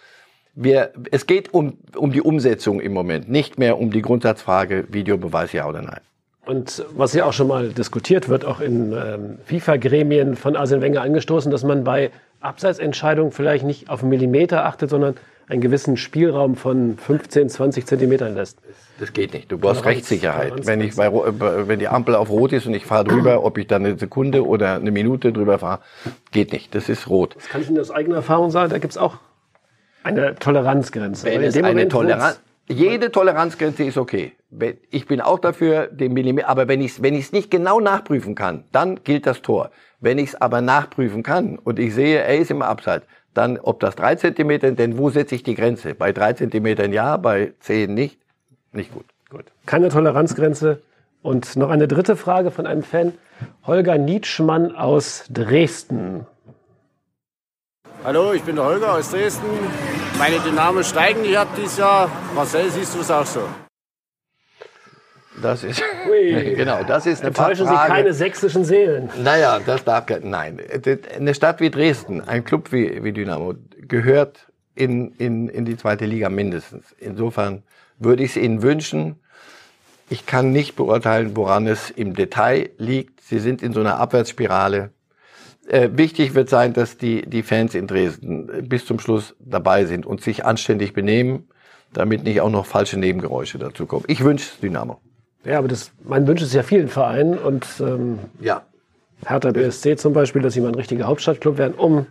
Wir, 0.56 0.92
es 1.12 1.26
geht 1.26 1.54
um, 1.54 1.78
um 1.96 2.12
die 2.12 2.22
Umsetzung 2.22 2.80
im 2.80 2.94
Moment, 2.94 3.30
nicht 3.30 3.58
mehr 3.58 3.80
um 3.80 3.92
die 3.92 4.02
Grundsatzfrage 4.02 4.86
Videobeweis 4.90 5.52
ja 5.52 5.68
oder 5.68 5.82
nein. 5.82 6.02
Und 6.46 6.86
was 6.96 7.14
ja 7.14 7.26
auch 7.26 7.34
schon 7.34 7.48
mal 7.48 7.70
diskutiert 7.70 8.28
wird, 8.28 8.44
auch 8.46 8.60
in 8.60 8.92
ähm, 8.92 9.38
FIFA-Gremien 9.46 10.36
von 10.36 10.56
Arsene 10.56 10.82
Wenger 10.82 11.02
angestoßen, 11.02 11.50
dass 11.50 11.64
man 11.64 11.86
bei 11.86 12.12
Abseitsentscheidungen 12.42 13.32
vielleicht 13.32 13.64
nicht 13.64 13.90
auf 13.90 14.02
einen 14.02 14.10
Millimeter 14.10 14.66
achtet, 14.66 14.90
sondern 14.90 15.16
einen 15.48 15.62
gewissen 15.62 15.96
Spielraum 15.96 16.56
von 16.56 16.98
15, 16.98 17.50
20 17.50 17.86
Zentimetern 17.86 18.36
lässt. 18.36 18.60
Das 19.00 19.12
geht 19.12 19.34
nicht. 19.34 19.52
Du 19.52 19.58
brauchst 19.58 19.86
Rechtssicherheit. 19.86 20.68
Wenn 20.68 20.82
ich 20.82 20.96
bei, 20.96 21.08
äh, 21.08 21.68
wenn 21.68 21.80
die 21.80 21.88
Ampel 21.88 22.16
auf 22.16 22.30
Rot 22.30 22.54
ist 22.54 22.68
und 22.68 22.74
ich 22.74 22.86
fahre 22.86 23.06
drüber, 23.06 23.44
ob 23.44 23.58
ich 23.58 23.68
dann 23.68 23.86
eine 23.86 23.98
Sekunde 23.98 24.46
oder 24.46 24.76
eine 24.76 24.92
Minute 24.92 25.34
drüber 25.34 25.60
fahre, 25.60 25.80
geht 26.32 26.54
nicht. 26.54 26.76
Das 26.76 26.90
ist 26.90 27.10
rot. 27.10 27.36
Das 27.36 27.50
kann 27.50 27.62
ich 27.62 27.70
Ihnen 27.70 27.80
aus 27.80 27.92
eigener 27.92 28.18
Erfahrung 28.18 28.52
sagen, 28.52 28.70
da 28.70 28.78
gibt 28.78 28.92
es 28.92 28.98
auch 28.98 29.18
eine 30.04 30.36
Toleranzgrenze. 30.36 31.26
Wenn 31.26 31.44
es 31.44 31.56
eine 31.58 31.70
Moment, 31.70 31.92
Toleranz, 31.92 32.42
jede 32.68 33.12
Toleranzgrenze 33.12 33.84
ist 33.84 33.98
okay. 33.98 34.34
Ich 34.92 35.08
bin 35.08 35.22
auch 35.22 35.40
dafür, 35.40 35.88
den 35.88 36.14
Millimeter, 36.14 36.48
aber 36.50 36.68
wenn 36.68 36.82
ich 36.82 36.92
es 36.92 37.02
wenn 37.02 37.16
ich's 37.16 37.32
nicht 37.32 37.50
genau 37.50 37.80
nachprüfen 37.80 38.36
kann, 38.36 38.66
dann 38.72 39.04
gilt 39.04 39.26
das 39.26 39.42
Tor. 39.42 39.72
Wenn 40.00 40.18
ich 40.18 40.30
es 40.30 40.42
aber 40.42 40.62
nachprüfen 40.62 41.24
kann 41.24 41.58
und 41.58 41.80
ich 41.80 41.94
sehe, 41.94 42.20
er 42.20 42.38
ist 42.38 42.52
im 42.52 42.62
Abseits, 42.62 43.08
dann 43.34 43.58
ob 43.58 43.80
das 43.80 43.96
drei 43.96 44.16
Zentimeter, 44.16 44.72
denn 44.72 44.98
wo 44.98 45.10
setze 45.10 45.36
ich 45.36 45.44
die 45.44 45.56
Grenze? 45.56 45.96
Bei 45.96 46.12
drei 46.12 46.34
Zentimetern 46.34 46.94
ja, 46.94 47.18
bei 47.18 47.54
zehn 47.60 47.94
nicht, 47.94 48.20
nicht 48.74 48.94
gut. 48.94 49.06
Gut. 49.30 49.46
Keine 49.66 49.90
Toleranzgrenze. 49.90 50.82
Und 51.22 51.56
noch 51.56 51.70
eine 51.70 51.88
dritte 51.88 52.16
Frage 52.16 52.52
von 52.52 52.68
einem 52.68 52.84
Fan. 52.84 53.14
Holger 53.66 53.98
Nietzschmann 53.98 54.76
aus 54.76 55.26
Dresden. 55.30 56.26
Hallo, 58.04 58.34
ich 58.34 58.44
bin 58.44 58.58
der 58.58 58.66
Holger 58.66 58.94
aus 58.94 59.12
Dresden. 59.12 59.46
Meine 60.20 60.40
Dynamo 60.40 60.84
steigen 60.84 61.24
die 61.24 61.38
habt 61.38 61.58
dieses 61.58 61.78
Jahr. 61.78 62.12
Marcel, 62.36 62.70
siehst 62.70 62.94
du 62.94 63.00
es 63.00 63.10
auch 63.10 63.26
so? 63.26 63.48
Das 65.42 65.64
ist, 65.64 65.82
Ui. 66.10 66.54
genau, 66.56 66.84
das 66.84 67.06
ist 67.06 67.22
eine 67.22 67.30
Enttäuschen 67.30 67.68
Sie 67.68 67.74
keine 67.74 68.14
sächsischen 68.14 68.66
Seelen. 68.66 69.10
Naja, 69.24 69.60
das 69.66 69.84
darf 69.84 70.06
kein, 70.06 70.30
nein. 70.30 70.60
Eine 71.16 71.34
Stadt 71.34 71.60
wie 71.62 71.72
Dresden, 71.72 72.22
ein 72.22 72.44
Club 72.44 72.72
wie, 72.72 73.04
wie 73.04 73.14
Dynamo, 73.14 73.56
gehört 73.88 74.52
in, 74.76 75.14
in, 75.14 75.48
in 75.48 75.66
die 75.66 75.78
zweite 75.78 76.06
Liga 76.06 76.30
mindestens. 76.30 76.94
Insofern 77.00 77.64
würde 78.04 78.24
ich 78.24 78.32
es 78.32 78.38
Ihnen 78.38 78.62
wünschen. 78.62 79.16
Ich 80.10 80.26
kann 80.26 80.52
nicht 80.52 80.76
beurteilen, 80.76 81.36
woran 81.36 81.68
es 81.68 81.90
im 81.90 82.14
Detail 82.14 82.70
liegt. 82.78 83.22
Sie 83.22 83.40
sind 83.40 83.64
in 83.64 83.74
so 83.74 83.80
einer 83.80 83.98
Abwärtsspirale. 84.00 84.92
Äh, 85.68 85.90
wichtig 85.94 86.36
wird 86.36 86.50
sein, 86.50 86.74
dass 86.74 86.98
die, 86.98 87.22
die 87.28 87.42
Fans 87.42 87.74
in 87.74 87.88
Dresden 87.88 88.68
bis 88.68 88.86
zum 88.86 89.00
Schluss 89.00 89.36
dabei 89.40 89.86
sind 89.86 90.06
und 90.06 90.22
sich 90.22 90.46
anständig 90.46 90.94
benehmen, 90.94 91.48
damit 91.94 92.24
nicht 92.24 92.42
auch 92.42 92.50
noch 92.50 92.66
falsche 92.66 93.00
Nebengeräusche 93.00 93.60
dazu 93.60 93.86
kommen. 93.86 94.04
Ich 94.08 94.24
wünsche 94.24 94.50
es 94.54 94.60
Dynamo. 94.60 95.00
Ja, 95.46 95.58
aber 95.60 95.68
das, 95.70 95.92
mein 96.04 96.28
Wunsch 96.28 96.42
ist 96.42 96.54
ja 96.54 96.64
vielen 96.64 96.90
Vereinen 96.90 97.38
und 97.38 97.66
ähm, 97.80 98.20
Ja. 98.42 98.64
Hertha 99.26 99.52
BSC 99.52 99.96
zum 99.96 100.12
Beispiel, 100.12 100.42
dass 100.42 100.54
sie 100.54 100.62
mal 100.62 100.68
ein 100.70 100.76
richtiger 100.76 101.06
Hauptstadtclub 101.06 101.58
werden, 101.58 101.76
um 101.76 102.08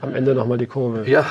am 0.00 0.14
Ende 0.14 0.34
nochmal 0.34 0.56
die 0.56 0.66
Kurve. 0.66 1.08
Ja, 1.08 1.26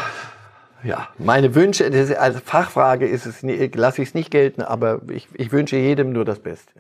Ja, 0.84 1.08
meine 1.18 1.56
Wünsche, 1.56 1.90
als 2.20 2.40
Fachfrage 2.42 3.08
ist 3.08 3.26
es, 3.26 3.42
lasse 3.76 4.02
ich 4.02 4.10
es 4.10 4.14
nicht 4.14 4.32
gelten, 4.32 4.62
aber 4.62 5.02
ich, 5.10 5.28
ich 5.34 5.52
wünsche 5.52 5.78
jedem 5.78 6.12
nur 6.12 6.26
das 6.26 6.40
Beste. 6.40 6.72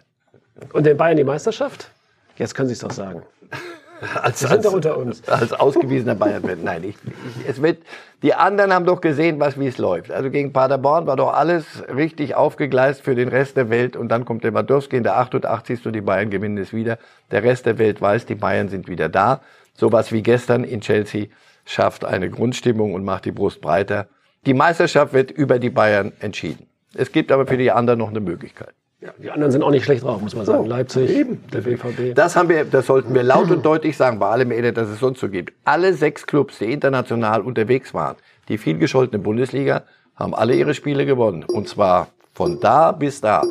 Und 0.74 0.86
den 0.86 0.98
Bayern 0.98 1.18
die 1.18 1.24
Meisterschaft? 1.24 1.90
Jetzt 2.38 2.54
können 2.56 2.68
Sie 2.68 2.74
es 2.74 2.80
doch 2.80 2.92
sagen. 2.92 3.24
Als, 4.22 4.40
Sie 4.40 4.48
sind 4.48 4.66
doch 4.66 4.74
unter 4.74 4.98
uns. 4.98 5.26
als 5.30 5.54
ausgewiesener 5.54 6.16
Bayern-Fan. 6.16 6.62
Nein, 6.62 6.84
ich, 6.84 6.96
ich, 7.06 7.50
es 7.50 7.62
wird, 7.62 7.84
die 8.22 8.34
anderen 8.34 8.74
haben 8.74 8.86
doch 8.86 9.00
gesehen, 9.00 9.40
was, 9.40 9.58
wie 9.58 9.68
es 9.68 9.78
läuft. 9.78 10.12
Also 10.12 10.30
gegen 10.30 10.52
Paderborn 10.52 11.08
war 11.08 11.16
doch 11.16 11.32
alles 11.32 11.64
richtig 11.88 12.36
aufgegleist 12.36 13.02
für 13.02 13.16
den 13.16 13.30
Rest 13.30 13.56
der 13.56 13.70
Welt 13.70 13.96
und 13.96 14.10
dann 14.10 14.26
kommt 14.26 14.44
der 14.44 14.54
Wadowski 14.54 14.98
in 14.98 15.04
der 15.04 15.18
88. 15.20 15.86
und 15.86 15.94
die 15.94 16.02
Bayern 16.02 16.30
gewinnen 16.32 16.58
es 16.58 16.74
wieder. 16.74 16.98
Der 17.32 17.44
Rest 17.44 17.66
der 17.66 17.78
Welt 17.78 18.02
weiß, 18.02 18.26
die 18.26 18.36
Bayern 18.36 18.68
sind 18.68 18.90
wieder 18.90 19.08
da. 19.08 19.40
Sowas 19.74 20.12
wie 20.12 20.22
gestern 20.22 20.66
in 20.66 20.82
Chelsea 20.82 21.28
schafft 21.66 22.06
eine 22.06 22.30
Grundstimmung 22.30 22.94
und 22.94 23.04
macht 23.04 23.26
die 23.26 23.32
Brust 23.32 23.62
breiter. 23.62 24.08
Die 24.46 24.54
Meisterschaft 24.54 25.14
wird 25.14 25.32
über 25.32 25.60
die 25.60 25.70
Bayern 25.70 26.12
entschieden. 26.20 26.68
Es 26.94 27.12
gibt 27.12 27.32
aber 27.32 27.48
für 27.48 27.58
die 27.58 27.72
anderen 27.72 28.00
noch 28.00 28.10
eine 28.10 28.20
Möglichkeit. 28.20 28.74
Ja, 29.02 29.14
die 29.18 29.32
anderen 29.32 29.52
sind 29.52 29.64
auch 29.64 29.72
nicht 29.72 29.84
schlecht 29.84 30.04
drauf, 30.04 30.22
muss 30.22 30.34
man 30.34 30.46
sagen. 30.46 30.66
Leipzig, 30.66 31.10
eben. 31.10 31.44
der 31.52 31.62
BVB. 31.62 32.16
Das 32.16 32.38
haben 32.38 32.48
wir, 32.48 32.64
das 32.64 32.86
sollten 32.86 33.14
wir 33.14 33.24
laut 33.24 33.52
und 33.52 33.66
deutlich 33.66 33.98
sagen, 33.98 34.20
bei 34.20 34.30
allem 34.30 34.52
Elend, 34.52 34.78
das 34.78 34.88
es 34.88 35.00
sonst 35.00 35.20
so 35.20 35.28
gibt. 35.28 35.54
Alle 35.66 35.94
sechs 35.94 36.26
Clubs, 36.26 36.60
die 36.60 36.72
international 36.72 37.42
unterwegs 37.42 37.94
waren, 37.94 38.16
die 38.48 38.58
viel 38.58 38.78
gescholtene 38.78 39.22
Bundesliga, 39.22 39.84
haben 40.16 40.34
alle 40.34 40.56
ihre 40.56 40.74
Spiele 40.74 41.06
gewonnen. 41.06 41.44
Und 41.44 41.68
zwar 41.68 42.08
von 42.34 42.62
da 42.62 42.94
bis 42.94 43.20
da. 43.20 43.44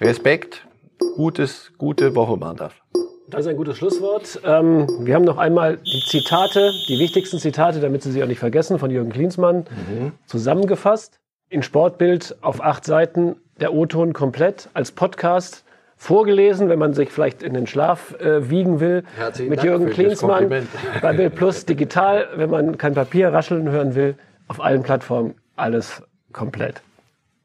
Respekt, 0.00 0.66
gutes, 1.16 1.72
gute 1.78 2.14
Woche 2.14 2.38
war 2.38 2.54
das. 3.30 3.40
Ist 3.40 3.48
ein 3.48 3.56
gutes 3.56 3.76
Schlusswort. 3.76 4.40
Ähm, 4.44 4.86
wir 5.00 5.14
haben 5.14 5.24
noch 5.24 5.38
einmal 5.38 5.78
die 5.78 6.02
Zitate, 6.06 6.70
die 6.88 6.98
wichtigsten 6.98 7.38
Zitate, 7.38 7.80
damit 7.80 8.02
Sie 8.02 8.10
sie 8.10 8.22
auch 8.22 8.26
nicht 8.28 8.38
vergessen, 8.38 8.78
von 8.78 8.90
Jürgen 8.90 9.10
Klinsmann 9.10 9.66
zusammengefasst. 10.26 11.20
In 11.50 11.62
Sportbild 11.62 12.36
auf 12.42 12.62
acht 12.62 12.84
Seiten, 12.84 13.36
der 13.60 13.72
O-Ton 13.72 14.12
komplett 14.12 14.68
als 14.74 14.92
Podcast 14.92 15.64
vorgelesen, 15.96 16.68
wenn 16.68 16.78
man 16.78 16.94
sich 16.94 17.10
vielleicht 17.10 17.42
in 17.42 17.54
den 17.54 17.66
Schlaf 17.66 18.14
äh, 18.20 18.48
wiegen 18.48 18.80
will. 18.80 19.02
Herzlichen 19.16 19.50
mit 19.50 19.58
Dank 19.58 19.68
Jürgen 19.68 19.90
Klinsmann 19.90 20.68
bei 21.02 21.12
Bild 21.12 21.34
Plus 21.34 21.66
digital, 21.66 22.28
wenn 22.36 22.50
man 22.50 22.78
kein 22.78 22.94
Papier 22.94 23.32
rascheln 23.32 23.68
hören 23.70 23.94
will, 23.94 24.14
auf 24.46 24.60
allen 24.62 24.82
Plattformen 24.82 25.34
alles 25.56 26.02
komplett. 26.32 26.82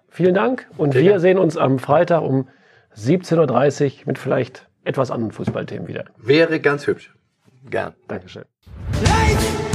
Vielen 0.10 0.36
Dank 0.36 0.67
und 0.78 0.93
wir 0.93 1.19
sehen 1.19 1.39
uns 1.39 1.58
am 1.58 1.80
Freitag 1.80 2.22
um 2.22 2.48
17.30 2.96 3.86
Uhr 3.86 3.91
mit 4.06 4.19
vielleicht 4.19 4.67
etwas 4.84 5.12
anderen 5.12 5.32
Fußballthemen 5.32 5.88
wieder. 5.88 6.06
Wäre 6.17 6.60
ganz 6.60 6.88
hübsch. 6.88 7.13
Gern. 7.69 7.93
Dankeschön. 8.08 8.43
Life 9.02 9.73